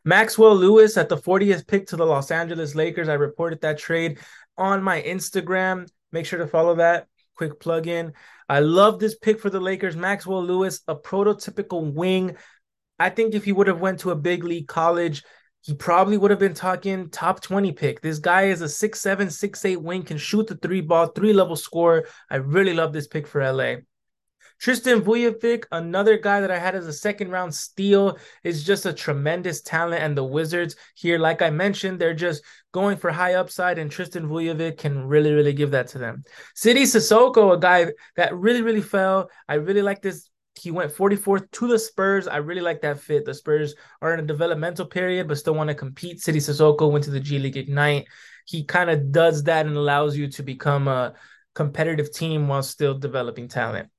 Maxwell 0.05 0.55
Lewis 0.55 0.97
at 0.97 1.09
the 1.09 1.17
40th 1.17 1.67
pick 1.67 1.87
to 1.89 1.97
the 1.97 2.07
Los 2.07 2.31
Angeles 2.31 2.75
Lakers. 2.75 3.09
I 3.09 3.15
reported 3.15 3.61
that 3.63 3.79
trade 3.79 4.19
on 4.57 4.83
my 4.83 5.03
Instagram. 5.03 5.89
Make 6.13 6.27
sure 6.27 6.39
to 6.39 6.47
follow 6.47 6.77
that. 6.77 7.07
Quick 7.37 7.59
plug 7.61 7.87
in. 7.87 8.13
I 8.49 8.61
love 8.61 8.99
this 8.99 9.17
pick 9.17 9.41
for 9.41 9.51
the 9.51 9.61
Lakers. 9.61 9.97
Maxwell 9.97 10.45
Lewis, 10.45 10.81
a 10.87 10.95
prototypical 10.95 11.93
wing. 11.93 12.37
I 12.99 13.11
think 13.11 13.35
if 13.35 13.45
he 13.45 13.53
would 13.53 13.67
have 13.67 13.81
went 13.81 14.01
to 14.01 14.11
a 14.11 14.17
big 14.17 14.45
league 14.45 14.69
college, 14.69 15.25
he 15.63 15.75
probably 15.75 16.19
would 16.19 16.31
have 16.31 16.41
been 16.41 16.55
talking 16.55 17.09
top 17.09 17.41
20 17.41 17.73
pick. 17.73 18.03
This 18.03 18.19
guy 18.19 18.45
is 18.45 18.61
a 18.61 18.67
6'7, 18.67 19.27
6'8 19.27 19.79
wing, 19.79 20.03
can 20.03 20.19
shoot 20.19 20.47
the 20.47 20.57
three 20.57 20.83
ball, 20.83 21.07
three 21.07 21.33
level 21.33 21.57
score. 21.57 22.05
I 22.31 22.37
really 22.37 22.75
love 22.75 22.93
this 22.93 23.07
pick 23.07 23.27
for 23.27 23.43
LA. 23.43 23.77
Tristan 24.65 25.03
Vujovic, 25.03 25.67
another 25.73 26.17
guy 26.17 26.41
that 26.41 26.51
I 26.51 26.59
had 26.59 26.75
as 26.75 26.87
a 26.87 26.93
second 26.95 27.31
round 27.31 27.55
steal, 27.55 28.17
is 28.45 28.65
just 28.65 28.87
a 28.87 28.95
tremendous 28.95 29.61
talent. 29.61 30.03
And 30.03 30.17
the 30.17 30.25
Wizards 30.25 30.75
here, 30.95 31.19
like 31.19 31.43
I 31.43 31.51
mentioned, 31.51 31.99
they're 31.99 32.15
just 32.15 32.43
going 32.73 32.97
for 32.97 33.11
high 33.11 33.35
upside, 33.35 33.77
and 33.77 33.91
Tristan 33.91 34.27
Vujovic 34.27 34.79
can 34.79 35.07
really, 35.07 35.33
really 35.33 35.53
give 35.53 35.73
that 35.73 35.89
to 35.89 35.99
them. 35.99 36.23
Sidy 36.55 36.85
Cissoko, 36.85 37.53
a 37.53 37.59
guy 37.59 37.89
that 38.17 38.35
really, 38.35 38.63
really 38.63 38.81
fell. 38.81 39.29
I 39.47 39.57
really 39.57 39.83
like 39.83 40.01
this. 40.01 40.31
He 40.55 40.71
went 40.71 40.95
44th 40.95 41.51
to 41.51 41.69
the 41.69 41.79
Spurs. 41.79 42.27
I 42.27 42.39
really 42.39 42.63
like 42.63 42.81
that 42.81 43.01
fit. 43.01 43.27
The 43.27 43.35
Spurs 43.35 43.75
are 44.01 44.15
in 44.15 44.21
a 44.21 44.27
developmental 44.27 44.87
period, 44.87 45.29
but 45.29 45.37
still 45.37 45.55
want 45.55 45.69
to 45.69 45.75
compete. 45.75 46.23
Sidy 46.23 46.39
Cissoko 46.39 46.91
went 46.91 47.05
to 47.05 47.11
the 47.11 47.21
G 47.21 47.39
League 47.39 47.59
Ignite. 47.59 48.07
He 48.47 48.65
kind 48.65 48.89
of 48.89 49.13
does 49.13 49.43
that 49.43 49.67
and 49.67 49.77
allows 49.77 50.17
you 50.17 50.29
to 50.29 50.43
become 50.43 50.89
a 50.89 51.13
competitive 51.55 52.15
team 52.15 52.49
while 52.49 52.63
still 52.63 52.99
developing 52.99 53.47
talent. 53.47 53.91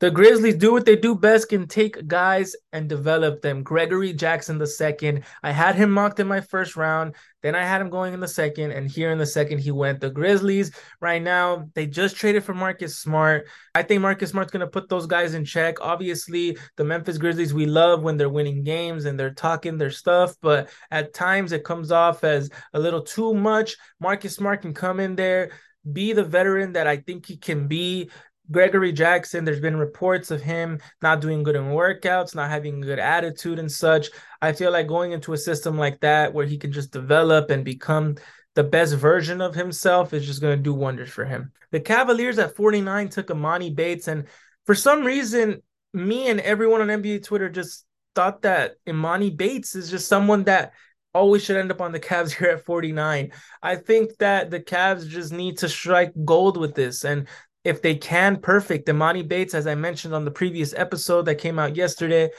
The 0.00 0.10
Grizzlies 0.10 0.56
do 0.56 0.72
what 0.72 0.86
they 0.86 0.96
do 0.96 1.14
best, 1.14 1.48
can 1.48 1.66
take 1.66 2.06
guys 2.06 2.54
and 2.72 2.88
develop 2.88 3.42
them. 3.42 3.62
Gregory 3.62 4.12
Jackson 4.12 4.58
the 4.58 4.66
second. 4.66 5.24
I 5.42 5.52
had 5.52 5.74
him 5.74 5.90
mocked 5.90 6.20
in 6.20 6.26
my 6.26 6.40
first 6.40 6.76
round. 6.76 7.14
Then 7.42 7.54
I 7.54 7.64
had 7.64 7.80
him 7.80 7.88
going 7.88 8.12
in 8.12 8.20
the 8.20 8.28
second, 8.28 8.72
and 8.72 8.90
here 8.90 9.10
in 9.10 9.18
the 9.18 9.26
second 9.26 9.58
he 9.58 9.70
went. 9.70 10.00
The 10.00 10.10
Grizzlies 10.10 10.72
right 11.00 11.22
now 11.22 11.68
they 11.74 11.86
just 11.86 12.16
traded 12.16 12.44
for 12.44 12.54
Marcus 12.54 12.98
Smart. 12.98 13.48
I 13.74 13.82
think 13.82 14.02
Marcus 14.02 14.30
Smart's 14.30 14.52
gonna 14.52 14.66
put 14.66 14.88
those 14.88 15.06
guys 15.06 15.34
in 15.34 15.44
check. 15.44 15.80
Obviously, 15.80 16.58
the 16.76 16.84
Memphis 16.84 17.18
Grizzlies 17.18 17.54
we 17.54 17.66
love 17.66 18.02
when 18.02 18.16
they're 18.16 18.28
winning 18.28 18.62
games 18.62 19.04
and 19.04 19.18
they're 19.18 19.34
talking 19.34 19.78
their 19.78 19.90
stuff, 19.90 20.34
but 20.42 20.68
at 20.90 21.14
times 21.14 21.52
it 21.52 21.64
comes 21.64 21.90
off 21.90 22.24
as 22.24 22.50
a 22.74 22.78
little 22.78 23.02
too 23.02 23.34
much. 23.34 23.76
Marcus 24.00 24.36
Smart 24.36 24.62
can 24.62 24.74
come 24.74 25.00
in 25.00 25.16
there 25.16 25.50
be 25.90 26.12
the 26.12 26.24
veteran 26.24 26.72
that 26.72 26.86
I 26.86 26.98
think 26.98 27.26
he 27.26 27.36
can 27.36 27.66
be 27.66 28.10
Gregory 28.50 28.92
Jackson, 28.92 29.44
there's 29.44 29.60
been 29.60 29.76
reports 29.76 30.30
of 30.30 30.42
him 30.42 30.80
not 31.02 31.20
doing 31.20 31.42
good 31.42 31.56
in 31.56 31.64
workouts, 31.64 32.34
not 32.34 32.50
having 32.50 32.82
a 32.82 32.86
good 32.86 32.98
attitude 32.98 33.58
and 33.58 33.70
such. 33.70 34.08
I 34.42 34.52
feel 34.52 34.72
like 34.72 34.88
going 34.88 35.12
into 35.12 35.32
a 35.32 35.38
system 35.38 35.78
like 35.78 36.00
that 36.00 36.34
where 36.34 36.46
he 36.46 36.58
can 36.58 36.72
just 36.72 36.90
develop 36.90 37.50
and 37.50 37.64
become 37.64 38.16
the 38.54 38.64
best 38.64 38.94
version 38.94 39.40
of 39.40 39.54
himself 39.54 40.12
is 40.12 40.26
just 40.26 40.40
going 40.40 40.58
to 40.58 40.62
do 40.62 40.74
wonders 40.74 41.10
for 41.10 41.24
him. 41.24 41.52
The 41.70 41.80
Cavaliers 41.80 42.38
at 42.38 42.56
49 42.56 43.08
took 43.08 43.28
Emoni 43.28 43.74
Bates, 43.74 44.08
and 44.08 44.26
for 44.66 44.74
some 44.74 45.04
reason, 45.04 45.62
me 45.92 46.28
and 46.28 46.40
everyone 46.40 46.80
on 46.80 46.88
NBA 46.88 47.24
Twitter 47.24 47.48
just 47.48 47.86
thought 48.14 48.42
that 48.42 48.74
Emoni 48.86 49.36
Bates 49.36 49.74
is 49.76 49.90
just 49.90 50.08
someone 50.08 50.44
that 50.44 50.72
always 51.14 51.44
should 51.44 51.56
end 51.56 51.70
up 51.70 51.80
on 51.80 51.92
the 51.92 52.00
Cavs 52.00 52.32
here 52.38 52.50
at 52.50 52.64
49. 52.64 53.32
I 53.62 53.76
think 53.76 54.16
that 54.18 54.50
the 54.50 54.60
Cavs 54.60 55.08
just 55.08 55.32
need 55.32 55.58
to 55.58 55.68
strike 55.68 56.12
gold 56.24 56.56
with 56.56 56.74
this. 56.74 57.04
And 57.04 57.28
if 57.64 57.82
they 57.82 57.94
can, 57.94 58.40
perfect. 58.40 58.88
Emoni 58.88 59.26
Bates, 59.26 59.54
as 59.54 59.66
I 59.66 59.74
mentioned 59.74 60.14
on 60.14 60.24
the 60.24 60.30
previous 60.30 60.72
episode 60.74 61.26
that 61.26 61.36
came 61.36 61.58
out 61.58 61.76
yesterday, 61.76 62.30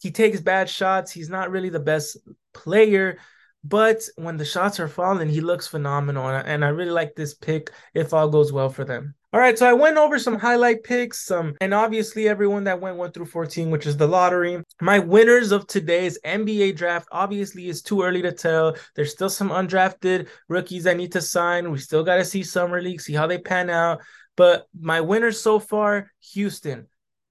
he 0.00 0.10
takes 0.10 0.40
bad 0.40 0.70
shots. 0.70 1.10
He's 1.10 1.28
not 1.28 1.50
really 1.50 1.68
the 1.68 1.80
best 1.80 2.16
player, 2.54 3.18
but 3.64 4.02
when 4.16 4.36
the 4.36 4.44
shots 4.44 4.78
are 4.78 4.88
falling, 4.88 5.28
he 5.28 5.40
looks 5.40 5.66
phenomenal. 5.66 6.28
And 6.28 6.64
I 6.64 6.68
really 6.68 6.92
like 6.92 7.14
this 7.14 7.34
pick 7.34 7.70
if 7.94 8.14
all 8.14 8.28
goes 8.28 8.52
well 8.52 8.68
for 8.68 8.84
them. 8.84 9.14
All 9.30 9.40
right, 9.40 9.58
so 9.58 9.68
I 9.68 9.74
went 9.74 9.98
over 9.98 10.18
some 10.18 10.38
highlight 10.38 10.84
picks, 10.84 11.30
um, 11.30 11.54
and 11.60 11.74
obviously 11.74 12.26
everyone 12.26 12.64
that 12.64 12.80
went 12.80 12.96
one 12.96 13.12
through 13.12 13.26
14, 13.26 13.70
which 13.70 13.86
is 13.86 13.94
the 13.94 14.08
lottery. 14.08 14.62
My 14.80 15.00
winners 15.00 15.52
of 15.52 15.66
today's 15.66 16.18
NBA 16.24 16.76
draft 16.76 17.08
obviously 17.12 17.68
is 17.68 17.82
too 17.82 18.02
early 18.02 18.22
to 18.22 18.32
tell. 18.32 18.74
There's 18.96 19.12
still 19.12 19.28
some 19.28 19.50
undrafted 19.50 20.28
rookies 20.48 20.86
I 20.86 20.94
need 20.94 21.12
to 21.12 21.20
sign. 21.20 21.70
We 21.70 21.76
still 21.76 22.02
got 22.02 22.16
to 22.16 22.24
see 22.24 22.42
summer 22.42 22.80
league, 22.80 23.02
see 23.02 23.12
how 23.12 23.26
they 23.26 23.36
pan 23.36 23.68
out. 23.68 24.00
But 24.38 24.68
my 24.80 25.00
winners 25.00 25.40
so 25.40 25.58
far, 25.58 26.12
Houston. 26.32 26.86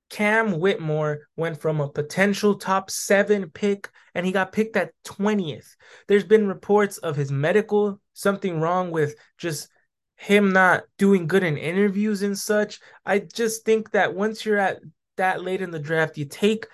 Cam 0.09 0.59
Whitmore 0.59 1.29
went 1.37 1.61
from 1.61 1.79
a 1.79 1.87
potential 1.87 2.55
top 2.55 2.91
seven 2.91 3.49
pick 3.49 3.89
and 4.13 4.25
he 4.25 4.33
got 4.33 4.51
picked 4.51 4.75
at 4.75 4.91
20th. 5.05 5.77
There's 6.09 6.25
been 6.25 6.49
reports 6.49 6.97
of 6.97 7.15
his 7.15 7.31
medical, 7.31 8.01
something 8.11 8.59
wrong 8.59 8.91
with 8.91 9.15
just 9.37 9.69
him 10.17 10.51
not 10.51 10.83
doing 10.97 11.27
good 11.27 11.43
in 11.43 11.55
interviews 11.55 12.23
and 12.23 12.37
such. 12.37 12.81
I 13.05 13.19
just 13.19 13.63
think 13.63 13.91
that 13.91 14.13
once 14.13 14.45
you're 14.45 14.57
at 14.57 14.79
that 15.15 15.41
late 15.41 15.61
in 15.61 15.71
the 15.71 15.79
draft, 15.79 16.17
you 16.17 16.25
take 16.25 16.67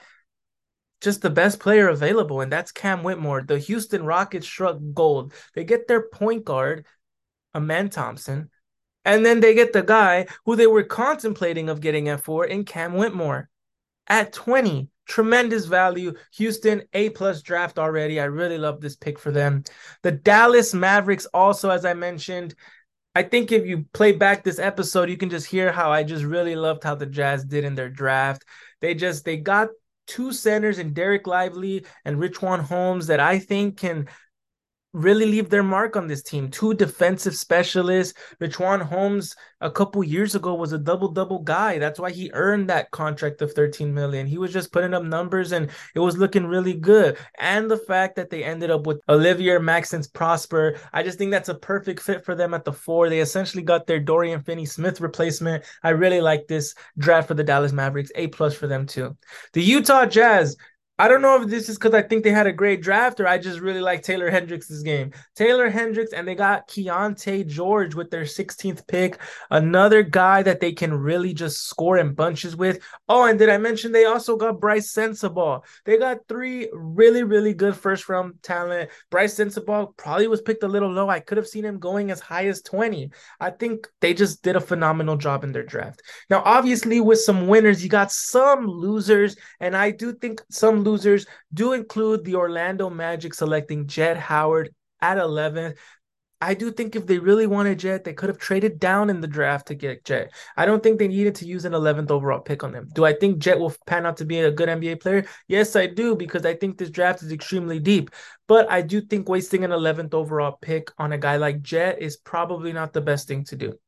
just 1.00 1.22
the 1.22 1.30
best 1.30 1.60
player 1.60 1.90
available, 1.90 2.42
and 2.42 2.52
that's 2.52 2.72
Cam 2.72 3.04
Whitmore. 3.04 3.44
The 3.44 3.60
Houston 3.60 4.04
Rockets 4.04 4.48
struck 4.48 4.80
gold. 4.96 5.34
They 5.54 5.64
get 5.64 5.88
their 5.88 6.10
point 6.10 6.44
guard, 6.44 6.88
Amen 7.54 7.92
Thompson, 7.92 8.50
and 9.06 9.26
then 9.26 9.40
they 9.40 9.54
get 9.54 9.74
the 9.74 9.84
guy 9.84 10.28
who 10.46 10.56
they 10.56 10.68
were 10.68 10.84
contemplating 10.84 11.70
of 11.70 11.82
getting 11.82 12.10
at 12.10 12.24
four 12.24 12.46
in 12.46 12.66
Cam 12.66 12.94
Whitmore 12.94 13.50
at 14.08 14.34
20. 14.34 14.90
Tremendous 15.06 15.66
value. 15.66 16.14
Houston, 16.36 16.84
A 16.94 17.10
plus 17.10 17.42
draft 17.42 17.78
already. 17.78 18.20
I 18.20 18.26
really 18.26 18.58
love 18.58 18.80
this 18.80 18.96
pick 18.96 19.20
for 19.20 19.32
them. 19.32 19.64
The 20.02 20.12
Dallas 20.12 20.74
Mavericks, 20.74 21.26
also, 21.34 21.70
as 21.70 21.84
I 21.84 21.94
mentioned, 21.94 22.56
I 23.16 23.24
think 23.24 23.52
if 23.52 23.66
you 23.66 23.86
play 23.94 24.14
back 24.14 24.44
this 24.44 24.60
episode, 24.60 25.10
you 25.10 25.18
can 25.18 25.30
just 25.30 25.46
hear 25.46 25.72
how 25.72 25.92
I 25.92 26.04
just 26.04 26.24
really 26.24 26.56
loved 26.56 26.84
how 26.84 26.96
the 26.96 27.06
Jazz 27.06 27.44
did 27.44 27.64
in 27.64 27.76
their 27.76 27.90
draft. 27.90 28.44
They 28.80 28.96
just 28.96 29.26
they 29.26 29.38
got 29.38 29.70
two 30.08 30.32
centers 30.32 30.80
in 30.80 30.94
Derek 30.94 31.28
Lively 31.28 31.86
and 32.06 32.18
Richaun 32.18 32.62
Holmes 32.62 33.08
that 33.08 33.20
I 33.20 33.40
think 33.40 33.78
can 33.78 34.08
really 34.94 35.26
leave 35.26 35.50
their 35.50 35.64
mark 35.64 35.96
on 35.96 36.08
this 36.08 36.22
team. 36.22 36.50
Two 36.50 36.74
defensive 36.74 37.36
specialists. 37.36 38.14
Richaun 38.40 38.82
Holmes 38.82 39.36
a 39.60 39.72
couple 39.72 40.04
years 40.04 40.36
ago 40.36 40.54
was 40.54 40.72
a 40.72 40.78
double 40.78 41.10
double 41.10 41.40
guy. 41.40 41.80
That's 41.80 42.00
why 42.00 42.12
he 42.12 42.30
earned 42.34 42.70
that 42.70 42.92
contract 42.92 43.42
of 43.42 43.54
13 43.54 43.94
million. 43.94 44.28
He 44.28 44.38
was 44.38 44.54
just 44.54 44.72
putting 44.72 44.94
up 44.94 45.04
numbers 45.04 45.52
and 45.52 45.70
it 45.96 46.00
was 46.00 46.18
looking 46.18 46.46
really 46.46 46.74
good. 46.74 47.18
And 47.40 47.70
the 47.70 47.78
fact 47.78 48.16
that 48.18 48.30
they 48.30 48.44
ended 48.44 48.70
up 48.70 48.86
with 48.86 49.02
Olivier 49.10 49.58
Maxence 49.58 50.08
Prosper, 50.08 50.78
I 50.94 51.02
just 51.02 51.18
think 51.18 51.32
that's 51.32 51.50
a 51.50 51.56
perfect 51.56 52.02
fit 52.02 52.24
for 52.24 52.36
them 52.36 52.54
at 52.54 52.64
the 52.64 52.74
four. 52.74 53.10
They 53.10 53.20
essentially 53.20 53.64
got 53.64 53.88
their 53.88 54.00
Dorian 54.00 54.44
Finney 54.44 54.66
Smith 54.66 55.02
replacement. 55.02 55.64
I 55.82 55.90
really 55.90 56.22
like 56.22 56.48
this 56.48 56.76
draft 56.98 57.28
for 57.28 57.34
the 57.34 57.44
Dallas 57.44 57.72
Mavericks. 57.72 58.12
A 58.16 58.28
plus 58.28 58.54
for 58.54 58.68
them 58.68 58.86
too. 58.86 59.18
The 59.54 59.64
Utah 59.64 60.06
Jazz, 60.06 60.56
I 61.00 61.08
don't 61.08 61.24
know 61.24 61.42
if 61.42 61.50
this 61.50 61.70
is 61.70 61.78
because 61.78 61.96
I 61.96 62.04
think 62.04 62.24
they 62.24 62.30
had 62.30 62.48
a 62.48 62.54
great 62.54 62.82
draft 62.82 63.20
or 63.20 63.28
I 63.28 63.38
just 63.38 63.60
really 63.60 63.82
like 63.82 64.04
Taylor 64.04 64.30
Hendricks' 64.30 64.84
game. 64.84 65.12
Taylor 65.36 65.68
Hendricks, 65.68 66.14
and 66.14 66.26
they 66.26 66.36
got 66.36 66.70
Keyonte 66.70 67.46
George 67.46 67.94
with 67.94 68.10
their 68.10 68.24
16th 68.24 68.88
pick. 68.88 69.18
Another 69.50 70.02
guy 70.02 70.42
that 70.44 70.62
they 70.62 70.72
can 70.72 70.94
really 70.94 71.34
just 71.34 71.68
score 71.68 71.98
in 71.98 72.14
bunches 72.14 72.56
with. 72.56 72.80
Oh, 73.10 73.26
and 73.26 73.38
did 73.38 73.50
I 73.50 73.58
mention 73.58 73.92
they 73.92 74.06
also 74.06 74.38
got 74.38 74.62
Bryce 74.62 74.94
Sensabaugh? 74.94 75.64
They 75.84 75.98
got 75.98 76.28
three 76.30 76.70
really, 76.72 77.24
really 77.24 77.54
good 77.54 77.76
first 77.76 78.08
round 78.08 78.42
talent. 78.42 78.90
Bryce 79.10 79.36
Sensabaugh 79.36 79.98
probably 79.98 80.28
was 80.28 80.42
picked 80.42 80.64
a 80.64 80.70
little 80.70 80.92
low. 80.92 81.10
I 81.10 81.20
could 81.20 81.38
have 81.38 81.48
seen 81.48 81.66
him 81.66 81.80
going 81.80 82.12
as 82.12 82.22
high 82.22 82.46
as 82.46 82.62
20. 82.62 83.12
I 83.42 83.50
think 83.50 83.90
they 84.00 84.14
just 84.14 84.42
did 84.42 84.56
a 84.56 84.62
phenomenal 84.62 85.18
job 85.18 85.44
in 85.44 85.52
their 85.52 85.64
draft. 85.64 86.02
Now, 86.30 86.44
obviously, 86.46 87.02
with 87.02 87.20
some 87.20 87.48
winners, 87.48 87.84
you 87.84 87.90
got 87.90 88.12
some 88.12 88.68
losers, 88.68 89.36
and 89.60 89.76
I 89.76 89.92
do 89.92 90.14
think 90.14 90.42
some 90.50 90.84
losers 90.84 90.93
do 91.54 91.74
include 91.74 92.24
the 92.24 92.36
Orlando 92.36 92.90
Magic 92.90 93.34
selecting 93.34 93.88
Jett 93.88 94.18
Howard 94.18 94.74
at 95.02 95.18
11th. 95.18 95.76
I 96.44 96.56
do 96.56 96.72
think 96.72 96.98
if 96.98 97.08
they 97.08 97.20
really 97.20 97.48
wanted 97.48 97.80
Jett, 97.80 98.04
they 98.04 98.12
could 98.12 98.28
have 98.28 98.38
traded 98.38 98.78
down 98.78 99.10
in 99.10 99.22
the 99.22 99.28
draft 99.28 99.68
to 99.68 99.76
get 99.76 100.04
Jett. 100.04 100.34
I 100.58 100.66
don't 100.66 100.84
think 100.84 101.00
they 101.00 101.08
needed 101.08 101.36
to 101.36 101.46
use 101.46 101.64
an 101.64 101.72
11th 101.72 102.12
overall 102.12 102.42
pick 102.42 102.66
on 102.66 102.74
him. 102.74 102.90
Do 102.94 103.06
I 103.06 103.14
think 103.14 103.38
Jett 103.38 103.58
will 103.58 103.74
pan 103.88 104.06
out 104.06 104.18
to 104.18 104.26
be 104.26 104.40
a 104.40 104.52
good 104.52 104.68
NBA 104.68 105.00
player? 105.00 105.26
Yes, 105.48 105.78
I 105.78 105.88
do, 105.88 106.18
because 106.18 106.46
I 106.46 106.54
think 106.54 106.78
this 106.78 106.90
draft 106.90 107.24
is 107.24 107.32
extremely 107.32 107.80
deep. 107.80 108.12
But 108.46 108.70
I 108.70 108.82
do 108.82 109.00
think 109.00 109.30
wasting 109.30 109.64
an 109.64 109.72
11th 109.72 110.14
overall 110.14 110.58
pick 110.62 110.92
on 110.98 111.14
a 111.14 111.18
guy 111.18 111.38
like 111.38 111.62
Jett 111.62 112.02
is 112.02 112.18
probably 112.18 112.74
not 112.74 112.92
the 112.92 113.00
best 113.00 113.26
thing 113.26 113.46
to 113.46 113.56
do. 113.56 113.80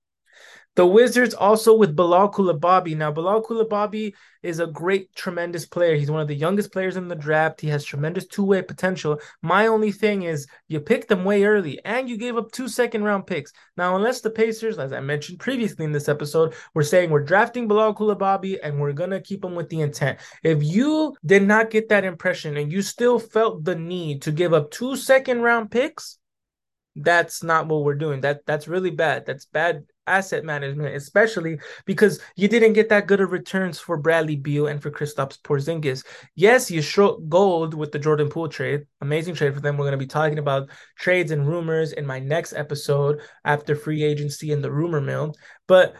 The 0.75 0.86
Wizards 0.86 1.34
also 1.34 1.74
with 1.74 1.96
Bilal 1.96 2.32
Coulibaly. 2.32 2.98
Now, 2.98 3.10
Bilal 3.10 3.44
Coulibaly 3.44 4.13
is 4.44 4.60
a 4.60 4.68
great, 4.68 5.15
tremendous 5.15 5.65
player. 5.65 5.96
He's 5.96 6.12
one 6.12 6.20
of 6.20 6.27
the 6.27 6.36
youngest 6.36 6.74
players 6.74 6.98
in 6.98 7.08
the 7.08 7.15
draft. 7.15 7.62
He 7.62 7.70
has 7.70 7.86
tremendous 7.86 8.27
two-way 8.27 8.62
potential. 8.62 9.18
My 9.42 9.68
only 9.68 9.94
thing 9.94 10.24
is 10.24 10.48
you 10.68 10.82
picked 10.82 11.08
them 11.08 11.24
way 11.24 11.46
early 11.46 11.80
and 11.86 12.10
you 12.10 12.18
gave 12.18 12.36
up 12.36 12.51
two 12.51 12.68
second-round 12.68 13.25
picks. 13.25 13.54
Now, 13.77 13.96
unless 13.96 14.20
the 14.20 14.30
Pacers, 14.30 14.77
as 14.77 14.92
I 14.92 15.00
mentioned 15.00 15.39
previously 15.39 15.86
in 15.86 15.94
this 15.94 16.10
episode, 16.10 16.54
were 16.74 16.84
saying 16.84 17.10
we're 17.10 17.24
drafting 17.24 17.70
Bilal 17.70 17.96
Coulibaly 17.96 18.58
and 18.62 18.77
we're 18.77 18.92
gonna 18.92 19.22
keep 19.22 19.46
him 19.46 19.56
with 19.56 19.70
the 19.70 19.80
intent. 19.80 20.20
If 20.44 20.62
you 20.62 21.15
did 21.25 21.44
not 21.44 21.70
get 21.70 21.88
that 21.88 22.04
impression 22.04 22.58
and 22.58 22.70
you 22.70 22.82
still 22.82 23.18
felt 23.18 23.63
the 23.63 23.75
need 23.75 24.24
to 24.24 24.32
give 24.34 24.54
up 24.54 24.72
two 24.72 24.98
second-round 24.98 25.72
picks, 25.72 26.20
that's 26.96 27.44
not 27.44 27.68
what 27.68 27.84
we're 27.84 27.96
doing. 27.96 28.22
That 28.22 28.46
that's 28.46 28.68
really 28.68 28.92
bad. 28.92 29.25
That's 29.25 29.46
bad 29.46 29.84
asset 30.08 30.46
management, 30.46 30.96
especially 30.96 31.60
because 31.86 32.20
you 32.36 32.48
didn't 32.48 32.74
get 32.74 32.90
that 32.90 33.08
good 33.08 33.22
of 33.22 33.32
returns 33.32 33.80
for 33.80 33.98
Bradley 33.98 34.36
Beal 34.36 34.68
and 34.68 34.82
for 34.82 34.92
Kristaps 34.92 35.40
Porzingis. 35.42 36.06
Yes, 36.36 36.70
you 36.70 36.82
struck 36.82 37.18
gold 37.28 37.74
with 37.74 37.92
the 37.92 38.00
Jordan 38.00 38.30
Poole 38.30 38.50
trade. 38.50 38.86
Amazing 39.02 39.36
trade 39.36 39.54
for 39.54 39.62
them. 39.62 39.78
We're 39.78 39.86
going 39.86 39.92
to 39.92 39.98
be 39.98 40.08
talking 40.08 40.40
about 40.40 40.70
trades 40.98 41.32
and 41.32 41.48
rumors 41.48 41.92
in 41.92 42.06
my 42.06 42.20
next 42.20 42.54
episode 42.54 43.22
after 43.44 43.75
free 43.75 44.04
agency 44.04 44.52
and 44.52 44.64
the 44.64 44.72
rumor 44.72 45.02
mill. 45.02 45.36
But 45.68 45.96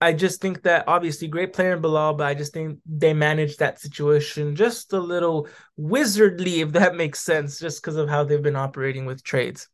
I 0.00 0.14
just 0.14 0.40
think 0.40 0.62
that 0.62 0.84
obviously 0.86 1.28
great 1.28 1.52
player 1.52 1.74
in 1.74 1.82
Bilal, 1.82 2.14
but 2.14 2.26
I 2.26 2.32
just 2.34 2.54
think 2.54 2.78
they 2.86 3.12
managed 3.12 3.58
that 3.58 3.80
situation 3.80 4.56
just 4.56 4.94
a 4.94 4.98
little 4.98 5.46
wizardly, 5.78 6.62
if 6.62 6.72
that 6.72 6.94
makes 6.96 7.20
sense, 7.20 7.58
just 7.58 7.82
because 7.82 7.96
of 7.96 8.08
how 8.08 8.24
they've 8.24 8.42
been 8.42 8.56
operating 8.56 9.04
with 9.04 9.22
trades. 9.22 9.68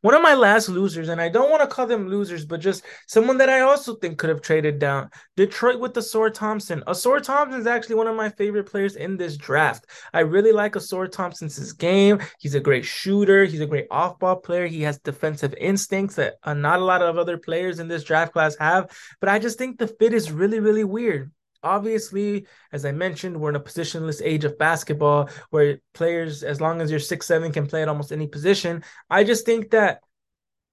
One 0.00 0.14
of 0.14 0.22
my 0.22 0.34
last 0.34 0.68
losers, 0.68 1.08
and 1.08 1.20
I 1.20 1.28
don't 1.28 1.50
want 1.50 1.62
to 1.62 1.66
call 1.66 1.86
them 1.86 2.08
losers, 2.08 2.44
but 2.44 2.60
just 2.60 2.84
someone 3.06 3.38
that 3.38 3.48
I 3.48 3.60
also 3.60 3.96
think 3.96 4.18
could 4.18 4.30
have 4.30 4.42
traded 4.42 4.78
down. 4.78 5.10
Detroit 5.36 5.80
with 5.80 5.94
Ausar 5.94 6.32
Thompson. 6.32 6.82
Ausar 6.86 7.22
Thompson 7.22 7.60
is 7.60 7.66
actually 7.66 7.96
one 7.96 8.06
of 8.06 8.16
my 8.16 8.28
favorite 8.28 8.70
players 8.70 8.96
in 8.96 9.16
this 9.16 9.36
draft. 9.36 9.86
I 10.12 10.20
really 10.20 10.52
like 10.52 10.74
Ausar 10.74 11.10
Thompson's 11.10 11.72
game. 11.72 12.20
He's 12.38 12.54
a 12.54 12.60
great 12.60 12.84
shooter. 12.84 13.44
He's 13.44 13.60
a 13.60 13.66
great 13.66 13.86
off-ball 13.90 14.36
player. 14.36 14.66
He 14.66 14.82
has 14.82 14.98
defensive 14.98 15.54
instincts 15.58 16.16
that 16.16 16.34
uh, 16.44 16.54
not 16.54 16.80
a 16.80 16.84
lot 16.84 17.02
of 17.02 17.18
other 17.18 17.38
players 17.38 17.78
in 17.78 17.88
this 17.88 18.04
draft 18.04 18.32
class 18.32 18.56
have. 18.58 18.90
But 19.20 19.28
I 19.28 19.38
just 19.38 19.58
think 19.58 19.78
the 19.78 19.88
fit 19.88 20.12
is 20.12 20.32
really, 20.32 20.60
really 20.60 20.84
weird 20.84 21.30
obviously, 21.62 22.46
as 22.72 22.84
I 22.84 22.92
mentioned, 22.92 23.38
we're 23.38 23.50
in 23.50 23.56
a 23.56 23.60
positionless 23.60 24.20
age 24.24 24.44
of 24.44 24.58
basketball 24.58 25.28
where 25.50 25.78
players, 25.94 26.42
as 26.42 26.60
long 26.60 26.80
as 26.80 26.90
you're 26.90 27.00
six 27.00 27.26
seven, 27.26 27.52
can 27.52 27.66
play 27.66 27.82
at 27.82 27.88
almost 27.88 28.12
any 28.12 28.26
position. 28.26 28.84
I 29.10 29.24
just 29.24 29.46
think 29.46 29.70
that 29.70 30.00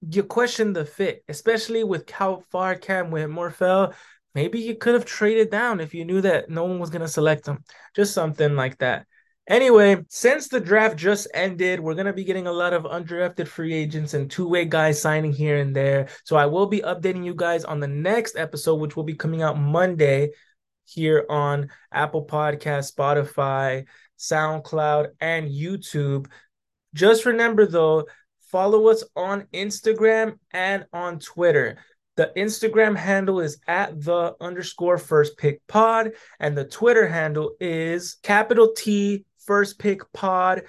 you 0.07 0.23
question 0.23 0.73
the 0.73 0.85
fit, 0.85 1.23
especially 1.27 1.83
with 1.83 2.09
how 2.09 2.43
far 2.51 2.75
Cam 2.75 3.11
Whitmore 3.11 3.51
fell. 3.51 3.93
Maybe 4.35 4.59
you 4.59 4.75
could 4.75 4.93
have 4.93 5.05
traded 5.05 5.49
down 5.49 5.79
if 5.79 5.93
you 5.93 6.05
knew 6.05 6.21
that 6.21 6.49
no 6.49 6.65
one 6.65 6.79
was 6.79 6.89
going 6.89 7.01
to 7.01 7.07
select 7.07 7.47
him. 7.47 7.63
Just 7.95 8.13
something 8.13 8.55
like 8.55 8.77
that. 8.77 9.05
Anyway, 9.49 10.05
since 10.09 10.47
the 10.47 10.59
draft 10.59 10.95
just 10.95 11.27
ended, 11.33 11.79
we're 11.79 11.95
going 11.95 12.05
to 12.05 12.13
be 12.13 12.23
getting 12.23 12.45
a 12.45 12.51
lot 12.51 12.71
of 12.71 12.83
undrafted 12.83 13.47
free 13.47 13.73
agents 13.73 14.13
and 14.13 14.29
two 14.29 14.47
way 14.47 14.63
guys 14.63 15.01
signing 15.01 15.33
here 15.33 15.57
and 15.57 15.75
there. 15.75 16.07
So 16.23 16.37
I 16.37 16.45
will 16.45 16.67
be 16.67 16.81
updating 16.81 17.25
you 17.25 17.33
guys 17.33 17.65
on 17.65 17.79
the 17.79 17.87
next 17.87 18.37
episode, 18.37 18.75
which 18.75 18.95
will 18.95 19.03
be 19.03 19.15
coming 19.15 19.41
out 19.41 19.59
Monday 19.59 20.29
here 20.91 21.25
on 21.29 21.69
Apple 21.91 22.25
Podcast, 22.25 22.93
Spotify, 22.93 23.85
SoundCloud, 24.17 25.09
and 25.19 25.49
YouTube. 25.49 26.27
Just 26.93 27.25
remember 27.25 27.65
though, 27.65 28.07
follow 28.51 28.87
us 28.87 29.03
on 29.15 29.47
Instagram 29.53 30.37
and 30.51 30.85
on 30.91 31.19
Twitter. 31.19 31.77
The 32.17 32.31
Instagram 32.35 32.97
handle 32.97 33.39
is 33.39 33.59
at 33.67 34.03
the 34.03 34.35
underscore 34.41 34.97
first 34.97 35.37
pick 35.37 35.65
pod, 35.67 36.11
and 36.39 36.57
the 36.57 36.65
Twitter 36.65 37.07
handle 37.07 37.53
is 37.61 38.17
capital 38.23 38.73
T 38.75 39.25
first 39.45 39.79
pick 39.79 40.01
pod. 40.11 40.63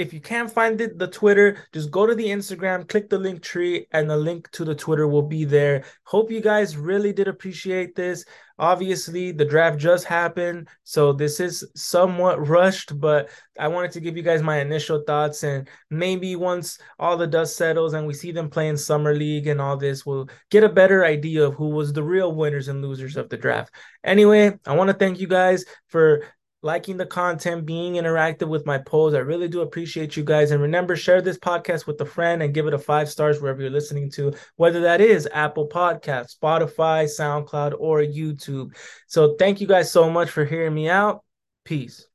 If 0.00 0.14
you 0.14 0.20
can't 0.22 0.50
find 0.50 0.80
it, 0.80 0.98
the 0.98 1.08
Twitter, 1.08 1.58
just 1.74 1.90
go 1.90 2.06
to 2.06 2.14
the 2.14 2.24
Instagram, 2.24 2.88
click 2.88 3.10
the 3.10 3.18
link 3.18 3.42
tree, 3.42 3.86
and 3.92 4.08
the 4.08 4.16
link 4.16 4.50
to 4.52 4.64
the 4.64 4.74
Twitter 4.74 5.06
will 5.06 5.20
be 5.20 5.44
there. 5.44 5.84
Hope 6.04 6.30
you 6.30 6.40
guys 6.40 6.74
really 6.74 7.12
did 7.12 7.28
appreciate 7.28 7.94
this. 7.94 8.24
Obviously, 8.58 9.30
the 9.30 9.44
draft 9.44 9.78
just 9.78 10.06
happened, 10.06 10.68
so 10.84 11.12
this 11.12 11.38
is 11.38 11.70
somewhat 11.76 12.48
rushed, 12.48 12.98
but 12.98 13.28
I 13.58 13.68
wanted 13.68 13.90
to 13.90 14.00
give 14.00 14.16
you 14.16 14.22
guys 14.22 14.42
my 14.42 14.60
initial 14.60 15.02
thoughts. 15.06 15.42
And 15.42 15.68
maybe 15.90 16.34
once 16.34 16.78
all 16.98 17.18
the 17.18 17.26
dust 17.26 17.56
settles 17.56 17.92
and 17.92 18.06
we 18.06 18.14
see 18.14 18.32
them 18.32 18.48
playing 18.48 18.78
Summer 18.78 19.14
League 19.14 19.48
and 19.48 19.60
all 19.60 19.76
this, 19.76 20.06
we'll 20.06 20.30
get 20.50 20.64
a 20.64 20.68
better 20.70 21.04
idea 21.04 21.46
of 21.46 21.56
who 21.56 21.68
was 21.68 21.92
the 21.92 22.02
real 22.02 22.34
winners 22.34 22.68
and 22.68 22.80
losers 22.80 23.18
of 23.18 23.28
the 23.28 23.36
draft. 23.36 23.70
Anyway, 24.02 24.58
I 24.64 24.74
want 24.74 24.88
to 24.88 24.94
thank 24.94 25.20
you 25.20 25.26
guys 25.26 25.66
for 25.88 26.22
liking 26.62 26.96
the 26.96 27.06
content, 27.06 27.64
being 27.64 27.94
interactive 27.94 28.48
with 28.48 28.66
my 28.66 28.78
polls. 28.78 29.14
I 29.14 29.18
really 29.18 29.48
do 29.48 29.62
appreciate 29.62 30.16
you 30.16 30.24
guys. 30.24 30.50
And 30.50 30.60
remember, 30.60 30.94
share 30.96 31.22
this 31.22 31.38
podcast 31.38 31.86
with 31.86 32.00
a 32.00 32.04
friend 32.04 32.42
and 32.42 32.52
give 32.52 32.66
it 32.66 32.74
a 32.74 32.78
five 32.78 33.08
stars 33.08 33.40
wherever 33.40 33.60
you're 33.62 33.70
listening 33.70 34.10
to, 34.12 34.34
whether 34.56 34.80
that 34.80 35.00
is 35.00 35.28
Apple 35.32 35.68
Podcast, 35.68 36.36
Spotify, 36.36 37.04
SoundCloud, 37.06 37.74
or 37.78 38.00
YouTube. 38.00 38.76
So 39.06 39.36
thank 39.38 39.60
you 39.60 39.66
guys 39.66 39.90
so 39.90 40.10
much 40.10 40.30
for 40.30 40.44
hearing 40.44 40.74
me 40.74 40.88
out. 40.88 41.24
Peace. 41.64 42.09